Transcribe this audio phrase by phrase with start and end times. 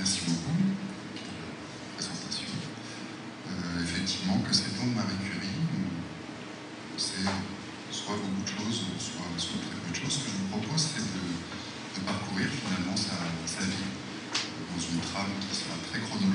[0.00, 2.48] Merci beaucoup pour la présentation.
[3.52, 5.60] Euh, effectivement, que sait-on de Marie Curie?
[6.96, 7.28] C'est
[7.92, 10.16] soit beaucoup de choses, soit, très peu de choses.
[10.16, 13.12] Ce que je vous propose, c'est de, de, parcourir finalement sa,
[13.44, 13.92] sa, vie
[14.72, 16.29] dans une trame qui sera très chronologique.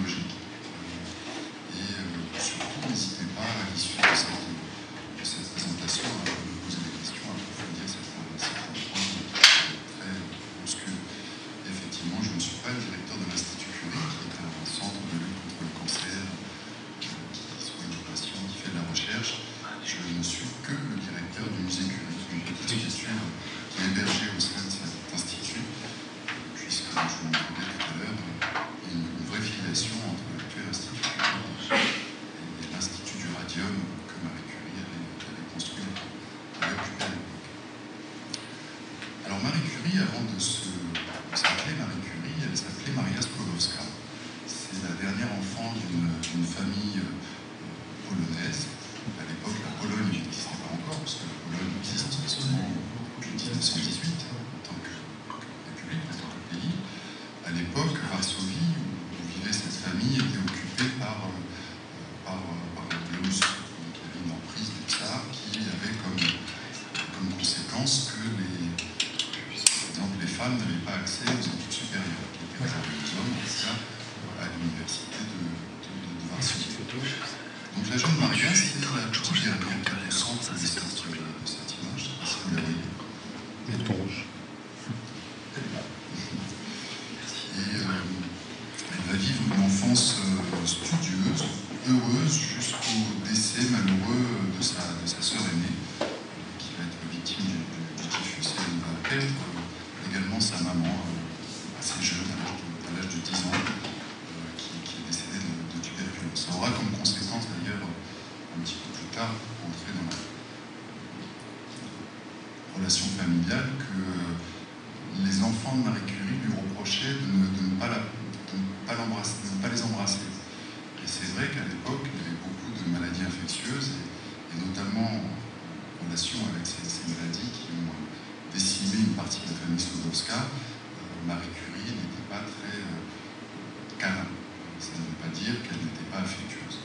[135.35, 136.79] Dire qu'elle n'était pas affectueuse.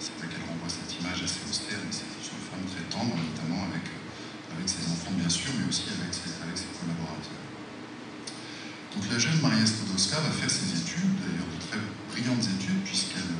[0.00, 3.68] C'est vrai qu'elle renvoie cette image assez austère, mais c'est une femme très tendre, notamment
[3.68, 3.84] avec,
[4.66, 6.32] ses enfants, bien sûr, mais aussi avec ses,
[6.80, 7.44] collaborateurs.
[8.96, 11.78] Donc la jeune Maria Sklodowska va faire ses études, d'ailleurs de très
[12.10, 13.30] brillantes études, puisqu'elle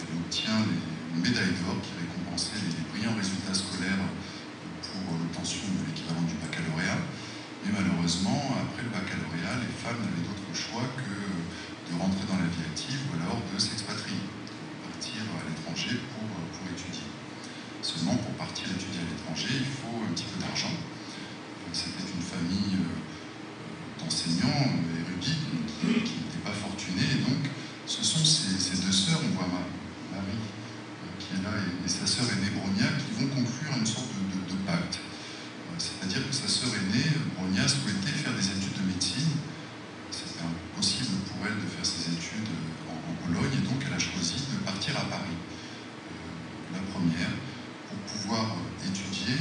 [0.00, 0.80] elle obtient les,
[1.18, 4.06] une médaille d'or qui récompensait les, les, brillants résultats scolaires
[4.80, 7.02] pour l'obtention de l'équivalent du baccalauréat.
[7.66, 11.19] Mais malheureusement, après le baccalauréat, les femmes n'avaient d'autre choix que
[11.90, 14.22] de rentrer dans la vie active ou alors de s'expatrier,
[14.86, 17.10] partir à l'étranger pour, pour étudier.
[17.82, 20.74] Seulement, pour partir étudier à l'étranger, il faut un petit peu d'argent.
[21.72, 22.78] C'était une famille
[23.98, 25.46] d'enseignants érudites
[25.80, 27.06] qui, n'étaient pas fortunés.
[27.14, 27.46] Et donc,
[27.86, 30.42] ce sont ces, deux sœurs, on voit Marie
[31.18, 34.58] qui est là et, sa sœur aînée Bronia, qui vont conclure une sorte de, de
[34.66, 34.98] pacte.
[35.78, 39.32] C'est-à-dire que sa sœur aînée, Bronia, souhaitait faire des études de médecine.
[40.10, 42.48] C'était impossible pour elle de faire ses études
[42.88, 47.30] en, Pologne, et donc elle a choisi de partir à Paris, euh, la première,
[47.88, 48.56] pour pouvoir
[48.86, 49.36] étudier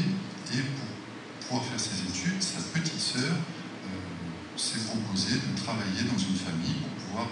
[0.54, 2.42] et pour pouvoir faire ses études.
[2.42, 3.36] Sa petite sœur
[4.60, 7.28] s'est proposé de travailler dans une famille pour pouvoir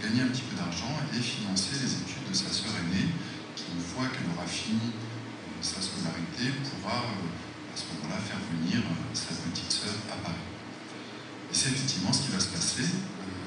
[0.00, 3.10] gagner un petit peu d'argent et financer les études de sa sœur aînée,
[3.56, 8.38] qui, une fois qu'elle aura fini euh, sa scolarité, pourra euh, à ce moment-là faire
[8.54, 10.46] venir euh, sa petite sœur à Paris.
[11.50, 12.86] Et c'est effectivement ce qui va se passer.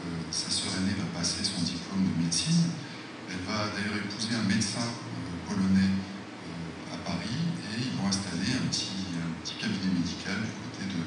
[0.01, 2.73] Euh, sa sœur aînée va passer son diplôme de médecine.
[3.29, 7.37] Elle va d'ailleurs épouser un médecin euh, polonais euh, à Paris
[7.69, 8.89] et ils vont installer un petit,
[9.61, 11.01] cabinet médical du côté de,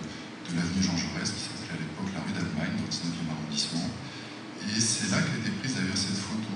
[0.55, 3.91] l'avenue Jean Jaurès, qui s'appelait à l'époque la rue d'Allemagne, dans le 19e arrondissement.
[4.63, 6.55] Et c'est là qu'a été prise d'ailleurs cette photo,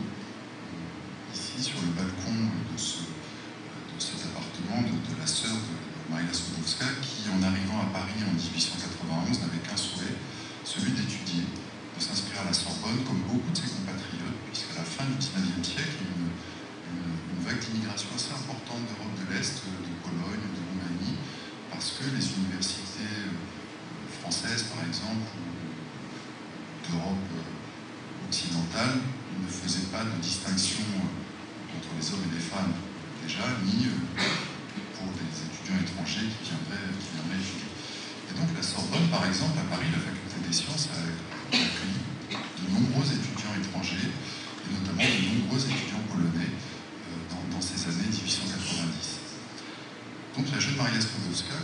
[1.35, 5.75] ici sur le balcon de, ce, de cet appartement de, la sœur de
[6.07, 10.15] Maria Sklodowska, qui en arrivant à Paris en 1891 n'avait qu'un souhait,
[10.63, 11.43] celui d'étudier,
[12.01, 15.99] s'inscrire à la Sorbonne, comme beaucoup de ses compatriotes, puisqu'à la fin du 19e siècle,
[15.99, 16.31] a une,
[16.95, 21.17] une, vague d'immigration assez importante d'Europe de l'Est, de Pologne, de Roumanie,
[21.71, 23.35] parce que les universités
[24.21, 27.31] françaises, par exemple, ou d'Europe
[28.29, 29.03] occidentale,
[29.39, 30.85] ne faisaient pas de distinction
[31.73, 32.75] entre les hommes et les femmes,
[33.23, 33.89] déjà, ni
[34.97, 37.71] pour des étudiants étrangers qui viendraient, qui viendraient étudier.
[38.29, 41.01] Et donc la Sorbonne, par exemple, à Paris, la faculté des sciences a
[41.57, 41.88] accueilli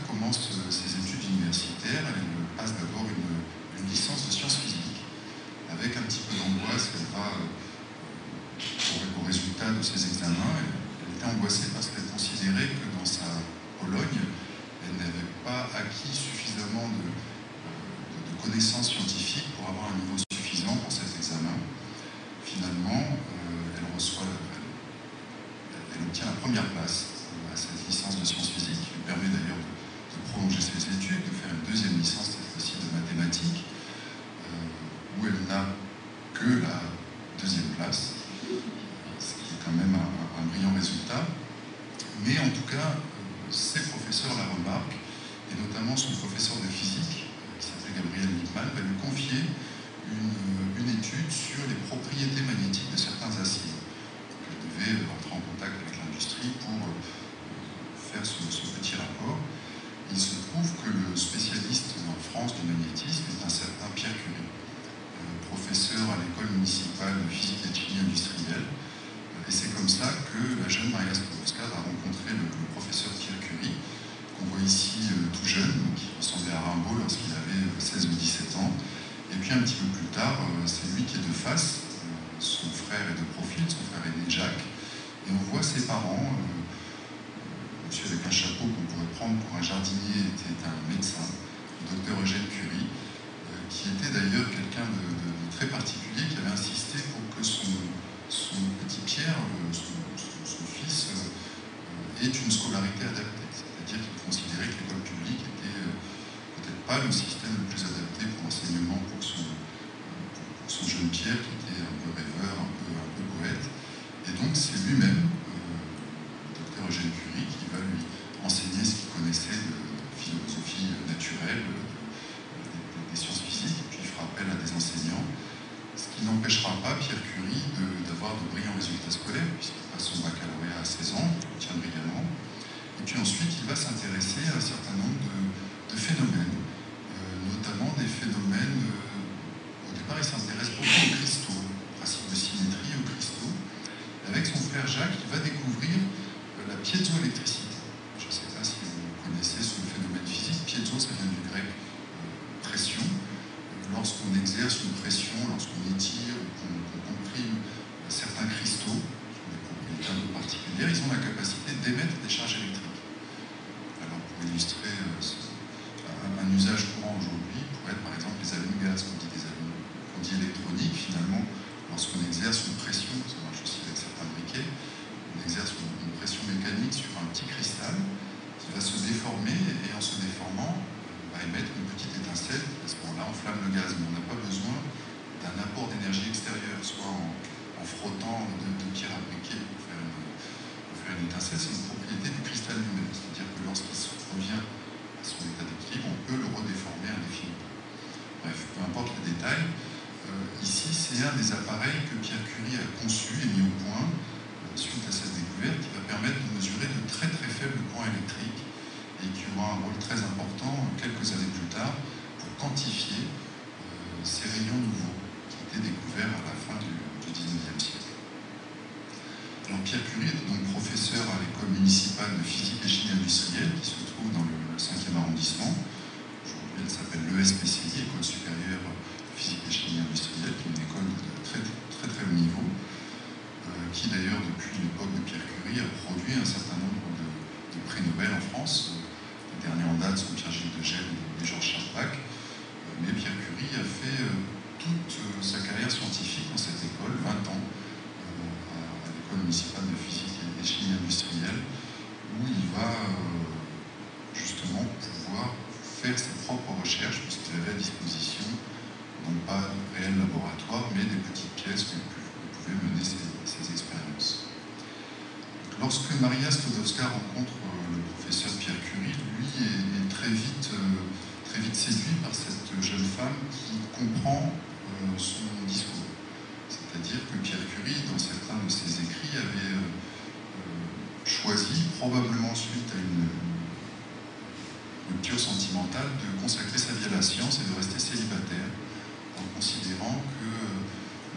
[0.08, 2.06] Commence euh, ses études universitaires.
[2.06, 5.02] Elle passe d'abord une, licence de sciences physiques,
[5.70, 6.90] avec un petit peu d'angoisse.
[6.94, 7.46] Elle va, euh,
[8.58, 10.70] pour, au résultat de ses examens, elle,
[11.02, 11.73] elle était angoissée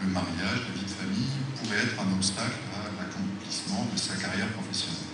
[0.02, 4.48] le mariage, la vie de famille, pourrait être un obstacle à l'accomplissement de sa carrière
[4.54, 5.10] professionnelle.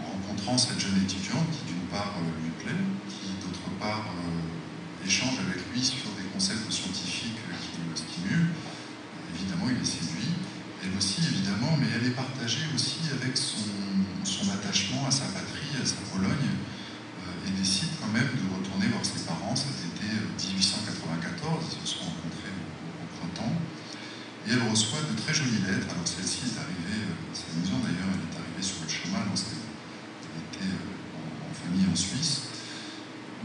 [0.00, 5.06] En rencontrant cette jeune étudiante qui d'une part euh, lui plaît, qui d'autre part euh,
[5.06, 8.52] échange avec lui sur des concepts scientifiques qui le stimulent,
[9.34, 10.36] évidemment il est séduit,
[10.82, 13.58] elle aussi évidemment, mais elle est partagée aussi avec son,
[14.50, 19.04] attachement à sa patrie, à sa Pologne, euh, et décide quand même de retourner voir
[19.04, 19.19] ses
[24.50, 25.86] Et elle reçoit de très jolies lettres.
[25.94, 29.62] Alors celle-ci est arrivée, c'est amusant d'ailleurs, elle est arrivée sur le chemin lorsqu'elle
[30.50, 32.50] était en famille en Suisse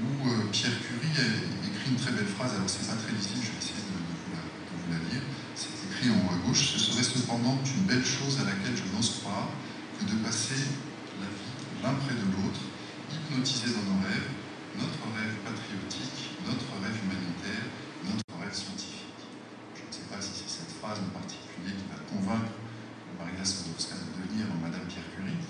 [0.02, 1.16] où euh, Pierre Curie
[1.64, 4.92] écrit une très belle phrase, alors c'est pas très lisible, je vais essayer de, vous,
[4.92, 5.24] la, lire.
[5.56, 8.84] C'est écrit en haut à gauche, ce serait cependant une belle chose à laquelle je
[8.92, 9.50] n'ose croire
[10.00, 10.60] que de passer
[11.24, 12.60] la vie l'un près de l'autre,
[13.08, 14.30] hypnotisés dans nos rêves,
[14.76, 17.64] notre rêve patriotique, notre rêve humanitaire,
[18.04, 19.16] notre rêve scientifique.
[19.80, 20.55] Je ne sais pas si c'est
[20.94, 22.54] en particulier qui va convaincre
[23.18, 25.42] Maria Skłodowska de devenir Madame Pierre Curie,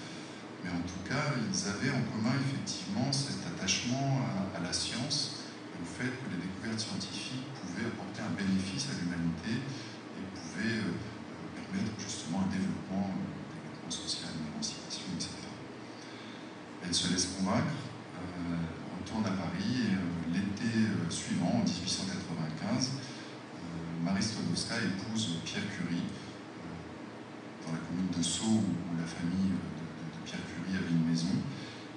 [0.64, 4.24] mais en tout cas, ils avaient en commun effectivement cet attachement
[4.56, 5.44] à, la science
[5.76, 10.80] et au fait que les découvertes scientifiques pouvaient apporter un bénéfice à l'humanité et pouvaient
[10.88, 10.96] euh,
[11.60, 15.36] permettre justement un développement, développement social, une émancipation, etc.
[16.80, 18.56] Elle se laisse convaincre, euh,
[19.04, 23.04] retourne à Paris et euh, l'été suivant, en 1895,
[24.04, 26.04] Marie Skłodowska épouse Pierre Curie
[27.66, 29.54] dans la commune de Sceaux où la famille
[30.26, 31.32] Pierre Curie avait une maison.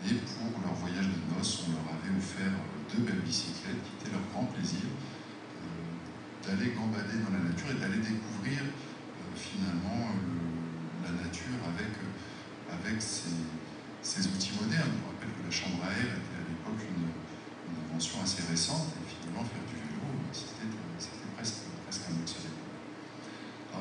[0.06, 2.54] Et pour leur voyage de noces, on leur avait offert
[2.94, 5.66] deux belles bicyclettes qui étaient leur grand plaisir euh,
[6.46, 10.38] d'aller gambader dans la nature et d'aller découvrir euh, finalement le,
[11.02, 14.94] la nature avec, euh, avec ses, outils modernes.
[14.94, 17.10] Je rappelle que la chambre à air était à l'époque une,
[17.90, 18.94] invention assez récente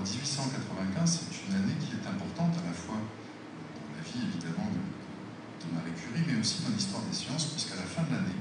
[0.07, 4.79] 1895, c'est une année qui est importante à la fois la vie évidemment de,
[5.67, 8.39] Marie Curie, mais aussi dans l'histoire des sciences, puisqu'à la fin de l'année,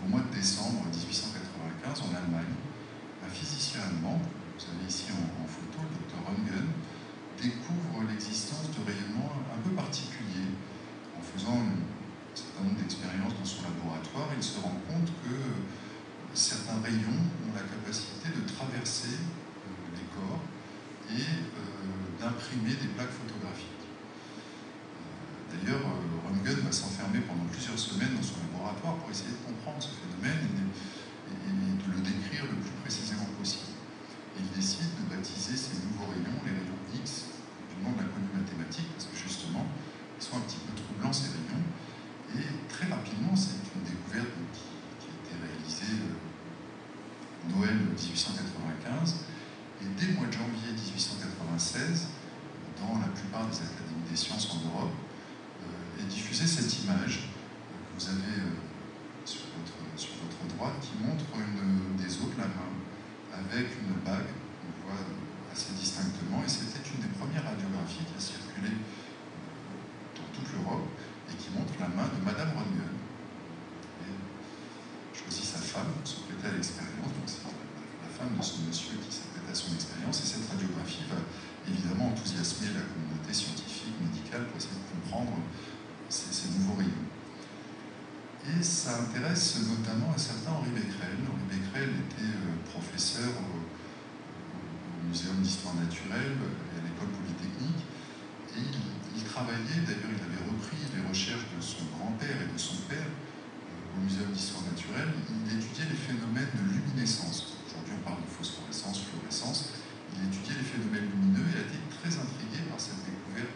[0.00, 2.56] au mois de décembre 1895, en Allemagne,
[3.20, 6.72] un physicien allemand, vous avez ici en, en photo le docteur Röntgen,
[7.36, 10.56] découvre l'existence de rayonnements un peu particuliers.
[11.12, 11.76] En faisant un
[12.32, 15.36] certain nombre d'expériences dans son laboratoire, il se rend compte que
[16.32, 19.20] certains rayons ont la capacité de traverser
[19.92, 20.40] les corps
[21.10, 21.26] et
[22.40, 23.66] euh, d'imprimer des plaques photographiques.
[25.50, 29.82] D'ailleurs, euh, Röntgen va s'enfermer pendant plusieurs semaines dans son laboratoire pour essayer de comprendre
[29.82, 33.74] ce phénomène et de le décrire le plus précisément possible.
[34.38, 37.34] Et il décide de baptiser ces nouveaux rayons les rayons X
[37.74, 39.66] du nom de l'inconnu mathématique parce que justement,
[40.18, 41.66] ils sont un petit peu troublants ces rayons.
[42.38, 44.70] Et très rapidement, c'est une découverte qui,
[45.02, 49.26] qui, a été réalisée euh, Noël 1895.
[49.82, 52.19] Et dès le mois de janvier 1896,
[52.80, 54.96] dans la plupart des académies des sciences en Europe,
[56.00, 58.40] et diffuser cette image que vous avez
[59.28, 62.72] sur votre, sur votre droite qui montre une des autres la main
[63.36, 64.32] avec une bague,
[64.64, 65.04] on voit
[65.52, 68.72] assez distinctement, et c'était une des premières radiographies qui a circulé
[70.16, 70.88] dans toute l'Europe
[71.28, 72.96] et qui montre la main de Madame Röntgen.
[74.08, 74.16] Et
[75.12, 79.12] choisit sa femme se prêter à l'expérience, donc c'est la femme de ce monsieur qui
[79.12, 81.20] s'est prêté à son expérience, et cette radiographie va
[81.68, 85.36] évidemment enthousiasmer la communauté scientifique, médicale, pour essayer de comprendre
[86.08, 87.06] ces, nouveaux rayons.
[88.48, 91.20] Et ça intéresse notamment un certain Henri Becquerel.
[91.28, 93.60] Henri Becquerel était euh, professeur au,
[95.10, 97.82] Muséum d'histoire naturelle et à l'école polytechnique.
[98.54, 102.58] Et il, il travaillait, d'ailleurs, il avait repris les recherches de son grand-père et de
[102.58, 105.10] son père euh, au Muséum d'histoire naturelle.
[105.44, 107.58] Il étudiait les phénomènes de luminescence.
[107.66, 109.74] Aujourd'hui, on parle de phosphorescence, fluorescence.
[110.14, 111.66] Il étudiait les phénomènes lumineux et a
[112.00, 113.52] très intrigué par cette découverte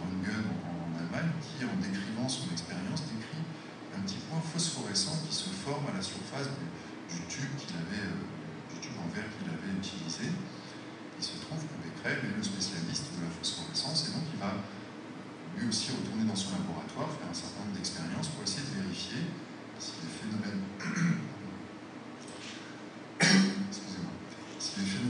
[0.00, 3.44] Röntgen en, Allemagne, qui, en décrivant son expérience, décrit
[3.92, 6.64] un petit point phosphorescent qui se forme à la surface du,
[7.12, 8.24] du tube qu'il avait, euh,
[8.72, 10.32] du tube en verre qu'il avait utilisé.
[10.32, 14.56] Il se trouve que Becquerel est le spécialiste de la phosphorescence et donc il va
[15.56, 19.28] lui aussi retourner dans son laboratoire, faire un certain nombre d'expériences pour essayer de vérifier
[19.80, 20.64] si les phénomènes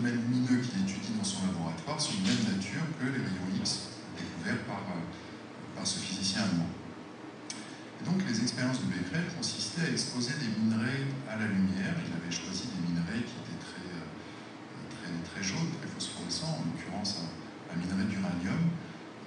[0.05, 4.59] lumineux qu'il étudie dans son laboratoire sont de même nature que les rayons X découvert
[4.65, 4.83] par,
[5.75, 6.69] par ce physicien allemand.
[8.00, 11.97] Et donc les expériences de Becquerel consistaient à exposer des minerais à la lumière.
[12.05, 13.88] Il avait choisi des minerais qui étaient très,
[14.93, 18.62] très, très jaunes, très phosphorescents, en l'occurrence un, un, minerai d'uranium.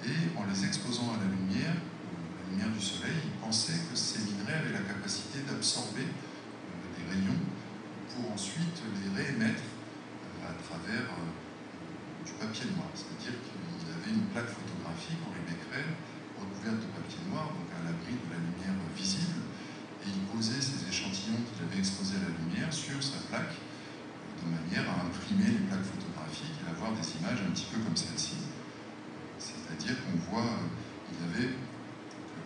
[0.06, 4.22] Et en les exposant à la lumière, la lumière du soleil, il pensait que ces
[4.24, 7.40] minerais avaient la capacité d'absorber euh, des rayons
[8.14, 9.69] pour ensuite les réémettre euh, à
[10.60, 11.30] travers euh,
[12.24, 12.90] du papier noir.
[12.94, 15.96] C'est-à-dire qu'il avait une plaque photographique, Henri Becquerel,
[16.36, 19.44] recouverte de papier noir, donc à l'abri de la lumière visible,
[20.04, 23.56] et il posait ces échantillons qu'il avait exposés à la lumière sur sa plaque,
[24.40, 27.96] de manière à imprimer les plaques photographiques et avoir des images un petit peu comme
[27.96, 28.48] celle-ci.
[29.36, 30.64] C'est-à-dire qu'on voit,
[31.12, 31.52] il avait,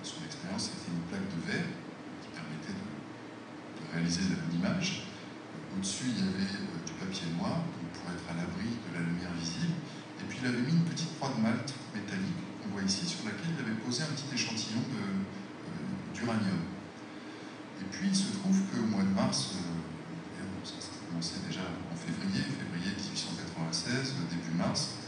[0.02, 1.70] son expérience, c'était une plaque de verre
[2.22, 2.86] qui permettait de,
[3.78, 5.06] de réaliser l'image.
[5.74, 6.50] Au-dessus, il y avait
[6.82, 7.62] du papier noir,
[7.94, 9.78] pour être à l'abri de la lumière visible.
[10.20, 13.24] Et puis il avait mis une petite croix de malt métallique qu'on voit ici, sur
[13.24, 15.22] laquelle il avait posé un petit échantillon euh,
[16.12, 16.62] d'uranium.
[17.80, 19.84] Et puis il se trouve qu'au mois de mars, euh,
[20.64, 25.04] ça, ça commençait déjà en février, février 1896, début mars,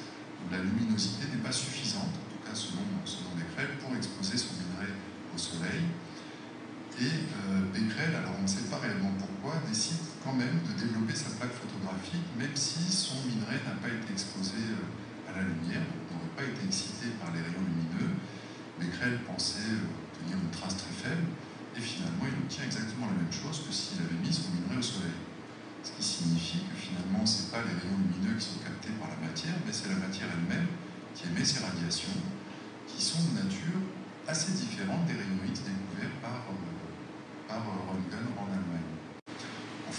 [0.51, 4.93] la luminosité n'est pas suffisante, en tout cas selon, selon Becquerel, pour exposer son minerai
[5.35, 5.91] au soleil.
[7.01, 9.36] Et euh, Becquerel, alors on ne sait pas réellement pourquoi,
[9.69, 14.13] décide quand même de développer sa plaque photographique, même si son minerai n'a pas été
[14.13, 18.19] exposé euh, à la lumière, n'aurait pas été excité par les rayons lumineux.
[18.79, 21.31] Becquerel pensait obtenir une trace très faible,
[21.77, 24.83] et finalement il obtient exactement la même chose que s'il avait mis son minerai au
[24.83, 25.17] soleil.
[25.87, 29.15] Ce qui signifie que finalement, ce n'est pas les rayons lumineux qui sont captés par
[29.15, 30.67] la matière, mais c'est la matière elle-même
[31.15, 32.19] qui émet ces radiations,
[32.91, 33.79] qui sont de nature
[34.27, 38.76] assez différente des rayons X découverts par, euh, par Röntgen en Allemagne.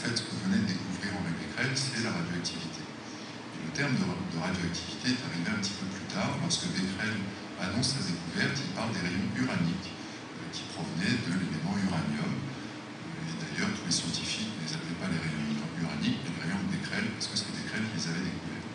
[0.08, 2.80] Fait, ce que venait de découvrir Henri Becquerel, c'est la radioactivité.
[2.80, 4.08] Et le terme de,
[4.40, 7.12] radioactivité est arrivé un petit peu plus tard, lorsque Becquerel
[7.60, 12.32] annonce sa découverte, il parle des rayons uraniques, euh, qui provenaient de l'élément uranium.
[12.40, 16.64] Et d'ailleurs, tous les scientifiques ne les appelaient pas les rayons uraniques, mais les rayons
[16.64, 18.68] de Becquerel, parce que c'est Becquerel qui les avait découverts.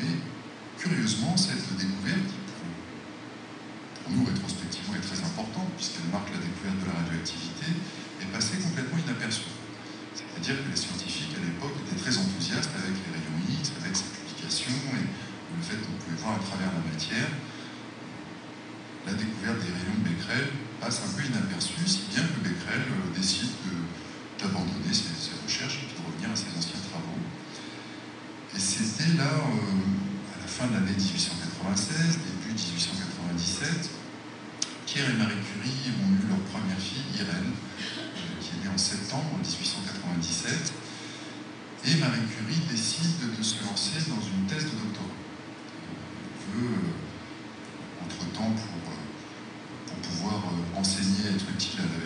[0.00, 0.14] Mais
[0.80, 6.96] curieusement, cette découverte, pour nous rétrospectivement est très importante, puisqu'elle marque la découverte de la
[6.96, 7.76] radioactivité,
[8.24, 9.57] est passée complètement inaperçue.
[10.38, 14.06] C'est-à-dire que les scientifiques à l'époque étaient très enthousiastes avec les rayons X, avec sa
[14.06, 17.26] publication et le fait qu'on pouvait voir à travers la matière.
[19.02, 20.46] La découverte des rayons de Becquerel
[20.78, 22.86] passe un peu inaperçue, si bien que Becquerel
[23.18, 23.50] décide
[24.38, 27.18] d'abandonner ses, recherches et de revenir à ses anciens travaux.
[28.54, 33.90] Et c'était là, euh, à la fin de l'année 1896, début 1897,
[34.86, 38.78] Pierre et Marie Curie ont eu leur première fille, Irène, euh, qui est née en
[38.78, 39.77] septembre 1897.
[40.18, 45.14] Et Marie Curie décide de se lancer dans une thèse de doctorat.
[46.54, 48.92] Veut, euh, entre-temps, pour,
[49.86, 50.42] pour, pouvoir
[50.76, 51.97] enseigner, être utile, elle avait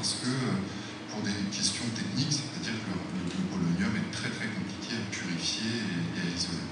[0.00, 0.56] parce que euh,
[1.12, 6.24] pour des questions techniques, c'est-à-dire que le, polonium est très très compliqué à purifier et,
[6.24, 6.64] à isoler,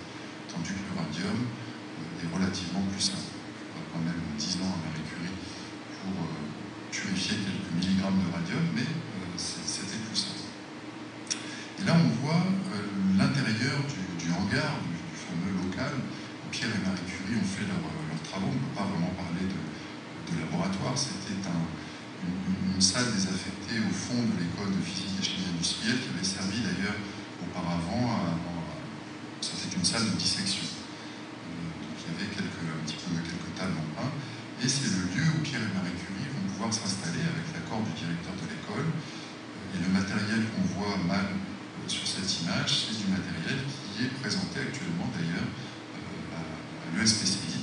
[0.48, 3.28] tandis que le radium euh, est relativement plus simple.
[3.28, 5.36] On a quand même 10 ans à Marie Curie
[6.00, 6.40] pour euh,
[6.88, 8.88] purifier quelques milligrammes de radium, mais
[9.36, 10.48] c'était plus simple.
[11.28, 12.48] Et là, on voit
[13.12, 13.76] l'intérieur
[14.16, 18.48] du, hangar, du, fameux local, où Pierre et Marie Curie ont fait leurs travaux.
[18.48, 19.60] On ne peut pas vraiment parler de,
[20.32, 21.68] de laboratoire, c'était un
[22.24, 26.62] une, salle désaffectée au fond de l'école de physique et chimie industrielle qui avait servi
[26.62, 26.94] d'ailleurs
[27.42, 28.38] auparavant à,
[29.40, 30.66] c'était une salle de dissection.
[30.66, 34.10] Euh, donc il y avait quelques, un petit peu quelques tables en pain.
[34.62, 37.94] Et c'est le lieu où Pierre et Marie Curie vont pouvoir s'installer avec l'accord du
[37.94, 38.90] directeur de l'école.
[38.90, 44.06] Euh, et le matériel qu'on voit mal euh, sur cette image, c'est du matériel qui
[44.06, 45.50] est présenté actuellement d'ailleurs
[46.34, 46.42] à,
[46.98, 47.57] l'ESPCI,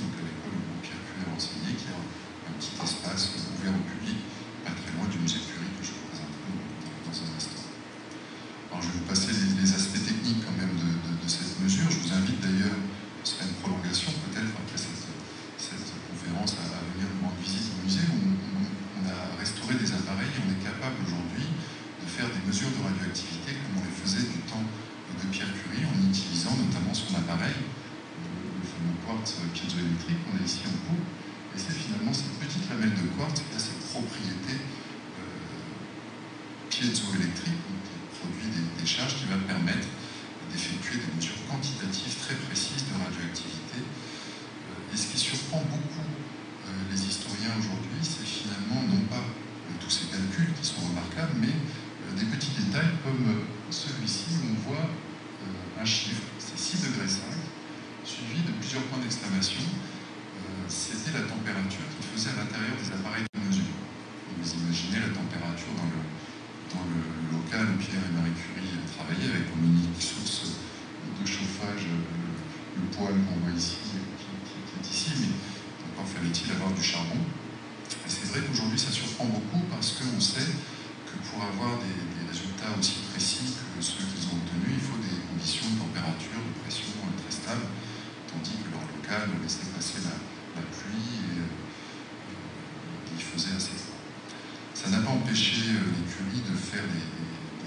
[94.86, 97.02] Ça n'a pas empêché euh, les Curie de faire des,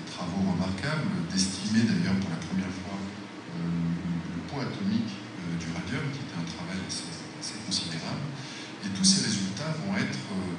[0.08, 5.20] travaux remarquables, d'estimer d'ailleurs pour la première fois euh, le poids atomique
[5.60, 8.24] du radium, qui était un travail assez considérable.
[8.88, 10.56] Et tous ces résultats vont être euh,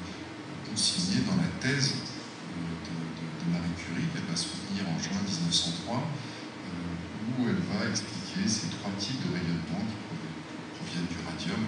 [0.69, 7.41] consignés dans la thèse euh, de, Marie Curie qu'elle va soutenir en juin 1903, euh,
[7.41, 9.97] où elle va expliquer ces trois types de rayonnement qui
[10.77, 11.65] proviennent du radium,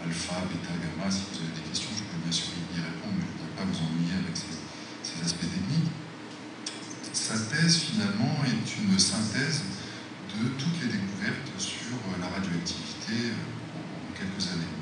[0.00, 1.12] alpha, bêta, gamma.
[1.12, 3.20] Si vous avez des questions, je peux bien sûr y répondre,
[3.64, 4.56] vous ennuyer avec ces,
[5.24, 5.92] aspects techniques.
[7.12, 9.62] Sa thèse, finalement, est une synthèse
[10.32, 13.36] de toutes les découvertes sur la radioactivité
[14.16, 14.74] quelques années.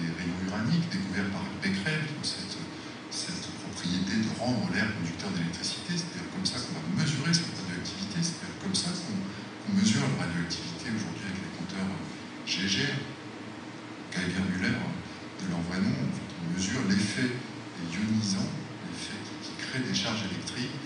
[0.00, 2.56] des rayons uraniques découverts par Becquerel, cette,
[3.10, 8.18] cette propriété de rendre l'air conducteur d'électricité, c'est-à-dire comme ça qu'on va mesurer cette radioactivité,
[8.22, 11.90] c'est-à-dire comme ça qu'on mesure la radioactivité aujourd'hui avec les compteurs
[12.46, 12.96] GGR,
[14.12, 17.30] Geiger-Müller, de leur vrai nom, on mesure l'effet
[17.92, 18.48] ionisant,
[18.88, 20.76] l'effet qui, crée des charges électriques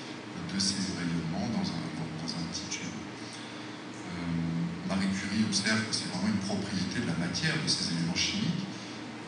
[0.55, 1.83] de ces rayonnements dans un,
[2.23, 2.99] dans un petit tube.
[4.89, 8.65] Marie Curie observe que c'est vraiment une propriété de la matière, de ces éléments chimiques,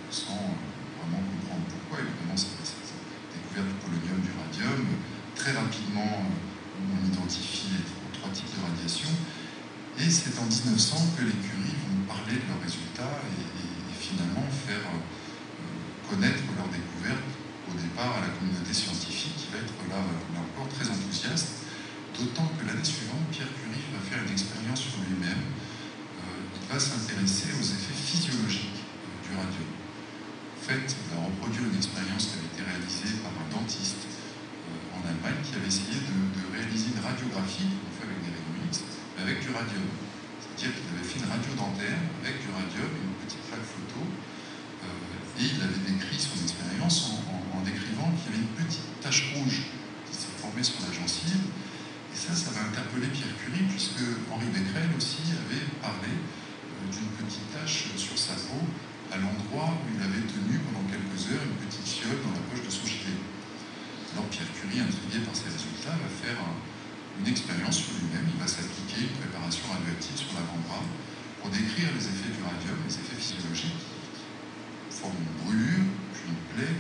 [0.09, 0.57] sans
[0.97, 2.01] vraiment comprendre pourquoi.
[2.01, 4.81] Évidemment, c'est la découverte du polonium, du radium.
[5.37, 6.25] Très rapidement,
[6.81, 7.85] on identifie les
[8.17, 9.13] trois types de radiation.
[10.01, 13.61] Et c'est en 1900 que les Curie vont parler de leurs résultats et,
[14.01, 17.23] finalement faire euh, connaître leur découverte
[17.71, 20.03] au départ à la communauté scientifique qui va être là,
[20.35, 21.61] là encore très enthousiaste
[22.21, 25.41] D'autant que l'année suivante, Pierre Curie va faire une expérience sur lui-même.
[25.41, 29.65] Euh, il va s'intéresser aux effets physiologiques euh, du radium.
[29.65, 34.99] En fait, il va reproduire une expérience qui avait été réalisée par un dentiste euh,
[34.99, 36.13] en Allemagne qui avait essayé de,
[36.53, 38.85] réaliser une radiographie, qu'on fait avec des rayons X,
[39.17, 39.89] avec du radium.
[40.45, 44.05] C'est-à-dire qu'il avait fait une radio dentaire avec du radium, une petite plaque photo,
[45.41, 47.30] et il avait décrit son expérience en,
[48.17, 49.69] qu'il y avait une petite tache rouge
[50.09, 51.45] qui s'est formée sur la gencive
[52.11, 57.11] et ça, ça va interpeller Pierre Curie, puisque Henri Becquerel aussi avait parlé euh, d'une
[57.23, 58.67] petite tache sur sa peau
[59.15, 62.67] à l'endroit où il avait tenu pendant quelques heures une petite fiole dans la poche
[62.67, 63.15] de son gilet.
[64.11, 66.39] Alors Pierre Curie, intrigué par ces résultats, va faire
[67.23, 68.27] une expérience sur lui-même.
[68.27, 70.83] Il va s'appliquer une préparation radioactive sur l'avant-bras
[71.39, 76.43] pour décrire les effets du radium, les effets physiologiques qui forment une brûlure, puis une
[76.51, 76.75] plaie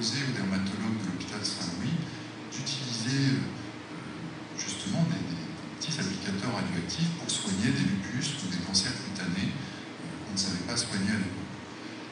[0.00, 1.92] aux dermatologues de l'hôpital Saint-Louis
[2.48, 3.44] d'utiliser euh,
[3.92, 5.20] euh, justement des,
[5.76, 10.64] petits applicateurs radioactifs pour soigner des lupus ou des cancers cutanés euh, qu'on ne savait
[10.64, 11.52] pas soigner à l'époque.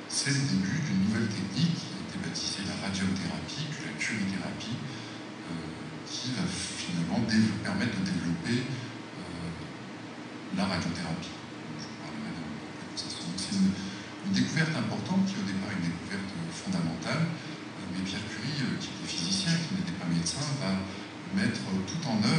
[0.08, 4.76] C'est le début d'une nouvelle technique qui a été baptisée la radiothérapie, puis la curithérapie,
[6.08, 7.20] qui va finalement
[7.64, 8.64] permettre de développer
[10.56, 11.36] la radiothérapie.
[12.96, 13.56] Je
[14.28, 14.97] une découverte importante
[21.34, 22.37] mettre tout en œuvre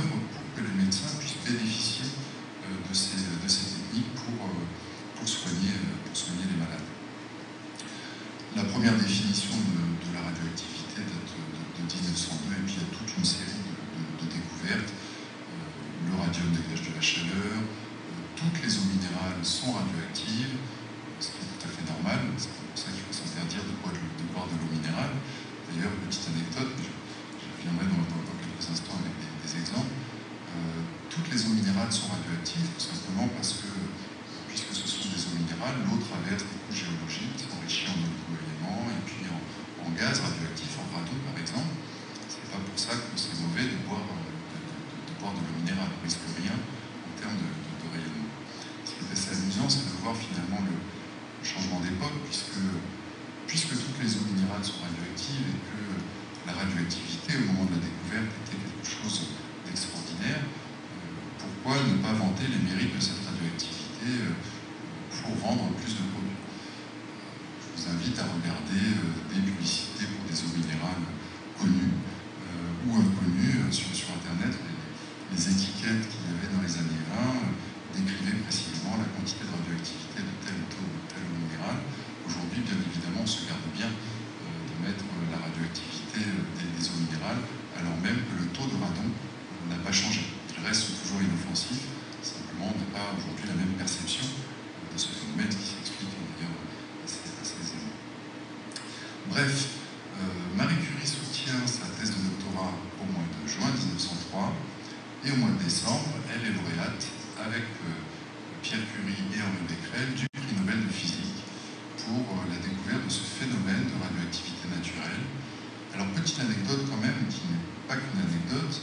[116.30, 118.82] petite anecdote quand même, qui n'est pas qu'une anecdote.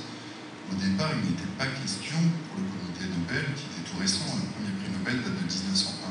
[0.66, 2.18] Au départ, il n'était pas question
[2.50, 6.10] pour le comité Nobel, qui était tout récent, le premier prix Nobel date de 1901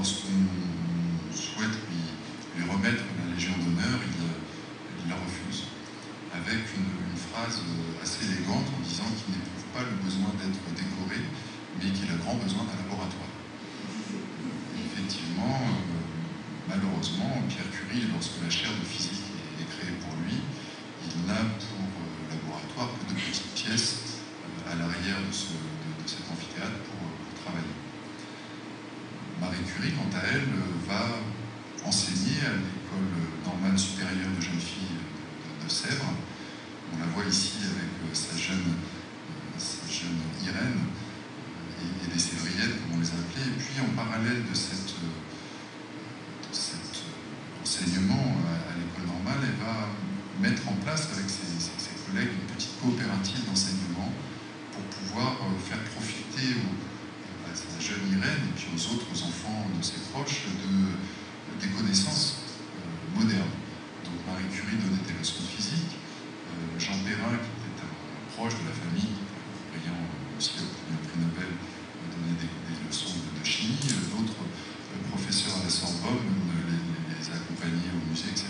[0.00, 1.76] lorsqu'on souhaite
[2.56, 5.68] lui, remettre la Légion d'honneur, il, la refuse,
[6.32, 6.88] avec une,
[7.30, 7.60] phrase
[8.02, 11.20] assez élégante en disant qu'il n'éprouve pas le besoin d'être décoré,
[11.78, 13.30] mais qu'il a grand besoin d'un laboratoire.
[14.74, 16.10] Effectivement, euh,
[16.66, 19.22] malheureusement, Pierre Curie, lorsque la chaire de physique
[19.60, 20.42] est, créée pour lui,
[21.06, 25.54] il n'a pour euh, laboratoire que de petites pièces euh, à l'arrière de ce
[29.80, 31.08] Quant à elle, euh, va
[31.88, 33.16] enseigner à l'école
[33.46, 35.00] normale supérieure de jeunes filles
[35.64, 36.12] de, Sèvres.
[36.92, 38.76] On la voit ici avec euh, euh, sa jeune,
[40.44, 40.84] Irène
[41.80, 43.48] et, les Sévriennes, comme on les appelait.
[43.48, 45.00] Et puis en parallèle de, cet
[47.62, 49.88] enseignement à, l'école normale, elle va
[50.44, 54.12] mettre en place avec ses, ses collègues une petite coopérative d'enseignement
[54.72, 56.89] pour pouvoir faire profiter aux
[57.50, 60.94] à jeune Irène et puis aux autres enfants de ses proches de,
[61.58, 62.38] des connaissances
[62.78, 63.58] euh, modernes.
[64.06, 67.90] Donc Marie Curie donnait des leçons de physique, euh, Jean Perrin, qui était un,
[68.38, 69.18] proche de la famille,
[69.74, 69.98] ayant
[70.38, 71.50] aussi obtenu un prix Nobel,
[72.14, 72.50] donnait des,
[72.86, 74.46] leçons de, chimie, euh, d'autres
[75.10, 76.22] professeurs à la Sorbonne
[76.70, 78.49] les, les accompagnaient au musée, etc.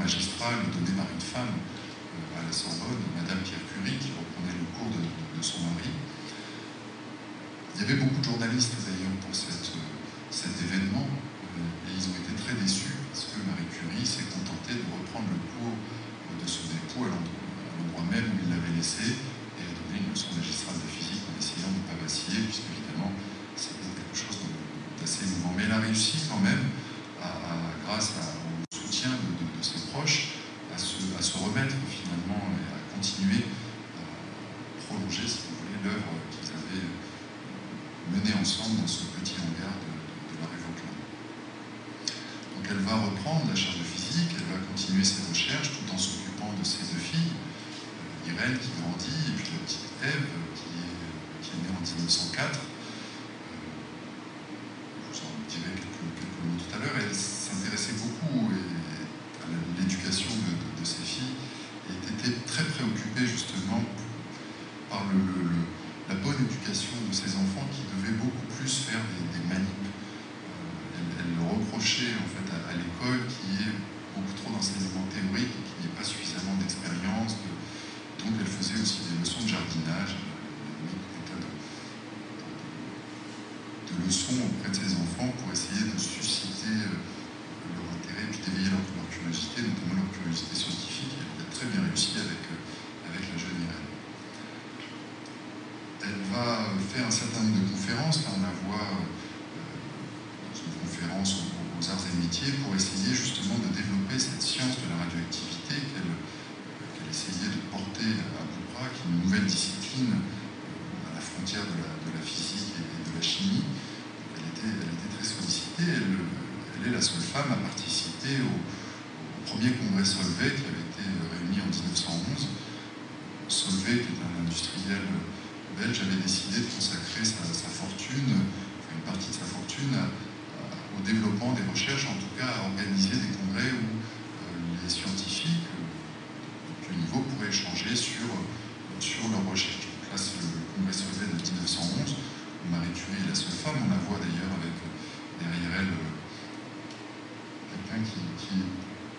[0.00, 4.66] magistrale de démarrer une femme euh, à la Sorbonne, Madame Pierre Curie, qui reprenait le
[4.72, 5.04] cours de,
[5.40, 5.88] son mari.
[7.76, 12.32] Il y avait beaucoup de journalistes d'ailleurs pour cet événement, euh, et ils ont été
[12.36, 17.04] très déçus parce que Marie Curie s'est contentée de reprendre le cours de son époux
[17.04, 17.40] à l'endroit
[18.10, 21.70] même où il l'avait laissé, et a donné une leçon magistrale de physique en essayant
[21.70, 23.12] de ne pas vaciller, puisque évidemment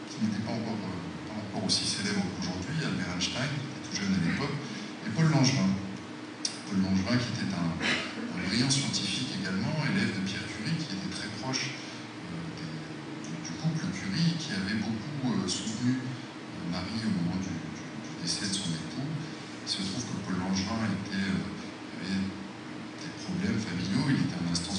[0.09, 3.51] qui n'était euh, pas encore, aussi célèbre qu'aujourd'hui, Albert Einstein,
[3.83, 4.55] tout jeune à l'époque,
[5.05, 5.71] et Paul Langevin.
[6.67, 7.75] Paul Langevin, qui était un,
[8.47, 12.43] brillant scientifique également, élève de Pierre Curie, qui était très proche euh,
[13.45, 16.01] du couple Curie qui avait beaucoup euh, soutenu
[16.71, 17.51] Marie au moment du,
[18.23, 19.07] décès de son époux.
[19.65, 21.01] Il se trouve que Paul Langevin avait
[22.01, 24.70] des problèmes familiaux, il était un instant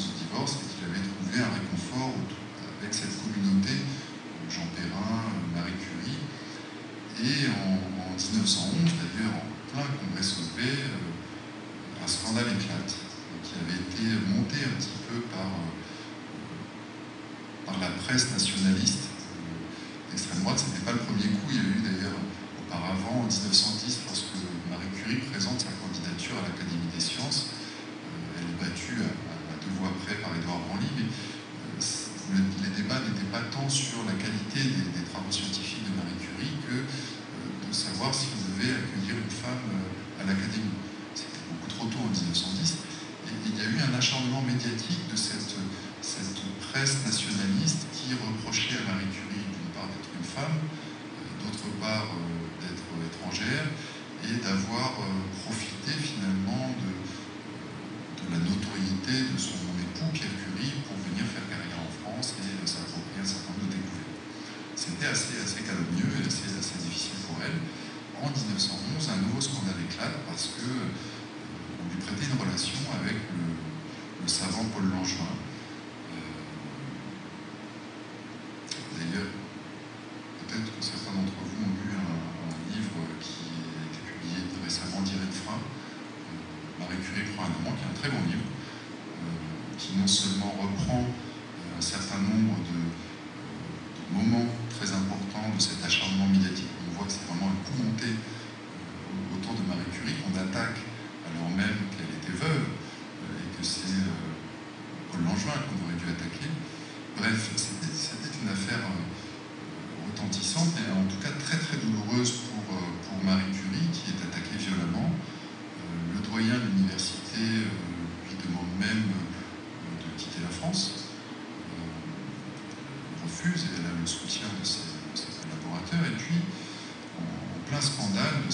[128.13, 128.53] de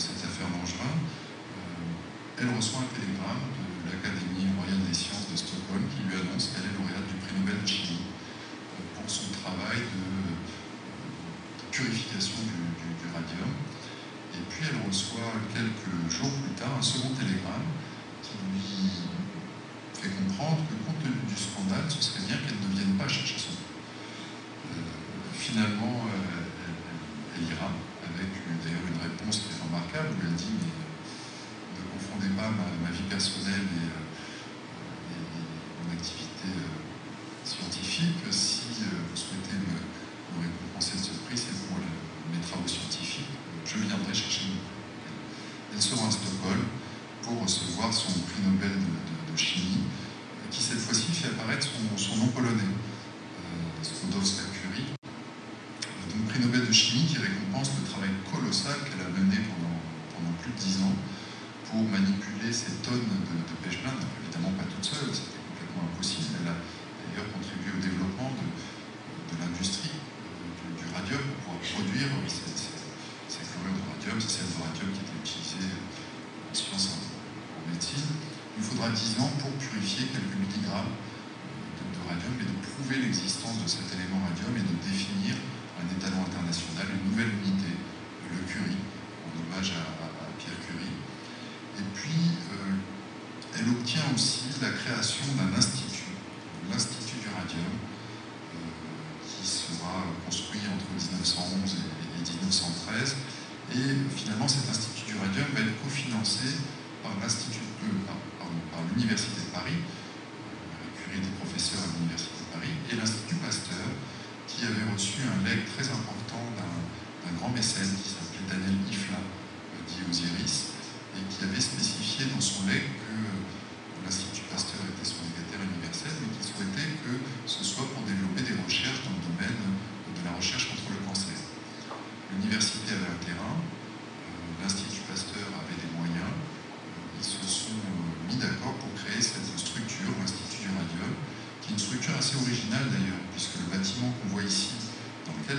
[0.00, 5.84] cette, affaire Langevin, euh, elle reçoit un télégramme de l'Académie royale des sciences de Stockholm
[5.92, 10.08] qui lui annonce qu'elle est lauréate du prix Nobel de euh, pour son travail de,
[11.68, 13.52] purification du, radium.
[14.32, 17.68] Et puis elle reçoit quelques jours plus tard un second télégramme
[18.24, 19.04] qui lui
[19.92, 23.33] fait comprendre que compte tenu du scandale, ce serait bien qu'elle ne vienne pas chercher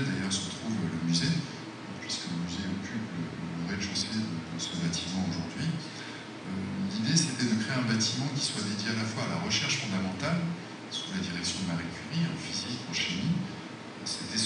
[0.03, 1.31] d'ailleurs se trouve le musée,
[2.01, 5.67] puisque le musée occupe le, rez-de-chaussée de, ce bâtiment aujourd'hui.
[5.67, 6.51] Euh,
[6.91, 9.83] l'idée c'était de créer un bâtiment qui soit dédié à la fois à la recherche
[9.83, 10.39] fondamentale,
[10.91, 13.35] sous la direction de Marie Curie, en physique, en chimie.
[14.05, 14.37] C'était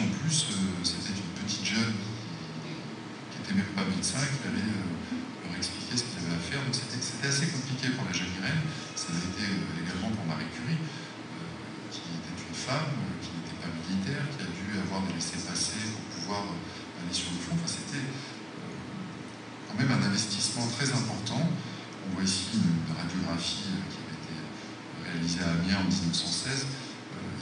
[0.00, 1.96] en plus, euh, c'était une petite jeune
[3.32, 6.60] qui n'était même pas médecin, qui allait euh, leur expliquer ce qu'il avait à faire.
[6.60, 8.60] Donc c'était assez compliqué pour la jeune Irène,
[8.92, 9.46] ça l'a été
[9.80, 12.92] également pour Marie Curie, euh, qui était une femme,
[13.24, 16.44] qui n'était pas militaire, qui a dû avoir des laissés-passer pour pouvoir
[17.00, 17.56] aller sur le front.
[17.56, 21.40] Enfin, c'était quand même un investissement très important.
[21.40, 24.34] On voit ici une, radiographie qui avait été
[25.04, 26.85] réalisée à Amiens en 1916.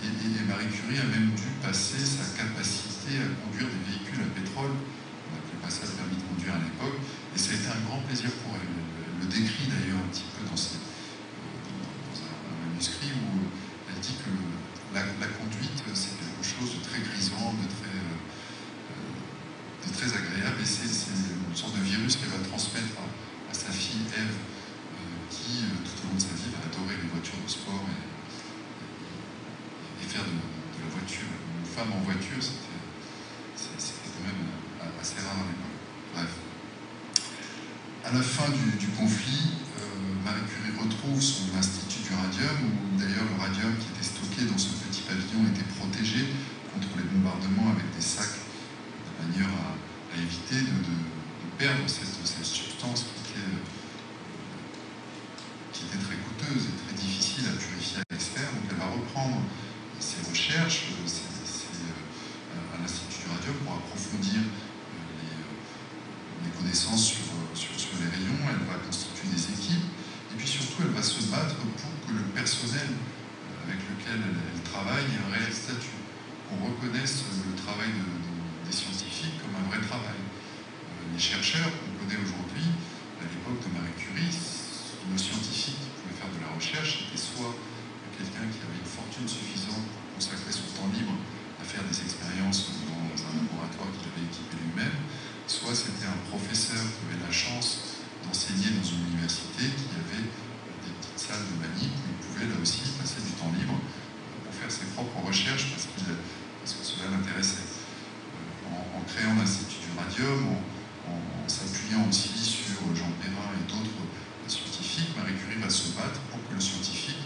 [0.03, 4.74] Et, Marie Curie a même dû passer sa capacité à conduire des véhicules à pétrole.
[4.74, 6.99] On n'appelait pas ça le permis de conduire à l'époque.
[7.34, 8.68] Et ça a été un grand plaisir pour elle.
[8.68, 12.34] Elle le décrit d'ailleurs un petit peu dans, ses, dans un,
[12.68, 13.49] manuscrit où
[13.88, 14.32] elle dit que
[14.92, 18.22] la, conduite, c'est quelque chose de très grisant, de très, euh,
[20.20, 20.61] agréable.
[20.61, 25.64] Et c'est une sorte de virus qu'elle va transmettre à, sa fille Eve, euh, qui,
[25.64, 27.88] euh, tout au long de sa vie, va adorer les voitures de sport
[30.05, 30.36] faire de,
[30.82, 34.44] la voiture une femme en voiture, c'était quand même
[35.00, 35.76] assez rare à l'époque.
[36.14, 36.32] Bref.
[38.05, 43.24] À la fin du, conflit, euh, Marie Curie retrouve son institut du radium, où d'ailleurs
[43.24, 46.28] le radium qui était stocké dans ce petit pavillon était protégé
[46.72, 49.76] contre les bombardements avec des sacs, de manière à,
[50.20, 50.94] éviter de,
[51.59, 53.40] perdre cette, substance euh,
[55.72, 58.52] qui était très coûteuse et très difficile à purifier à l'extérieur.
[58.52, 59.40] Donc elle va reprendre
[60.55, 60.70] euh, euh,
[62.74, 64.46] à l'Institut du Radium pour approfondir euh,
[66.46, 67.26] les, connaissances sur,
[67.98, 68.38] les rayons.
[68.46, 69.82] Elle va constituer des équipes
[70.30, 72.86] et puis surtout elle va se battre pour que le personnel
[73.66, 75.98] avec lequel elle, travaille ait un réel statut,
[76.46, 78.30] qu'on reconnaisse le travail de, de,
[78.66, 80.18] des scientifiques comme un vrai travail.
[81.11, 82.70] Les chercheurs qu'on connaît aujourd'hui,
[83.22, 84.30] à l'époque de Marie Curie,
[85.11, 87.55] nos scientifiques qui pouvaient faire de la recherche, c'était soit
[88.18, 91.18] quelqu'un qui avait une fortune suffisante pour consacrer son temps libre
[91.60, 94.98] à faire des expériences dans un laboratoire qu'il avait équipé lui-même,
[95.46, 100.24] soit c'était un professeur qui avait la chance d'enseigner dans une université qui avait
[100.86, 104.54] des petites salles de manip où il pouvait là aussi passer du temps libre pour
[104.54, 107.66] faire ses propres recherches parce, qu parce que cela l'intéressait.
[108.70, 110.56] En, en, créant l'Institut du Radium,
[111.04, 114.00] en, en s'appuyant aussi sur Jean Perrin et d'autres
[114.48, 117.20] scientifiques, Marie Curie va se battre pour que le scientifique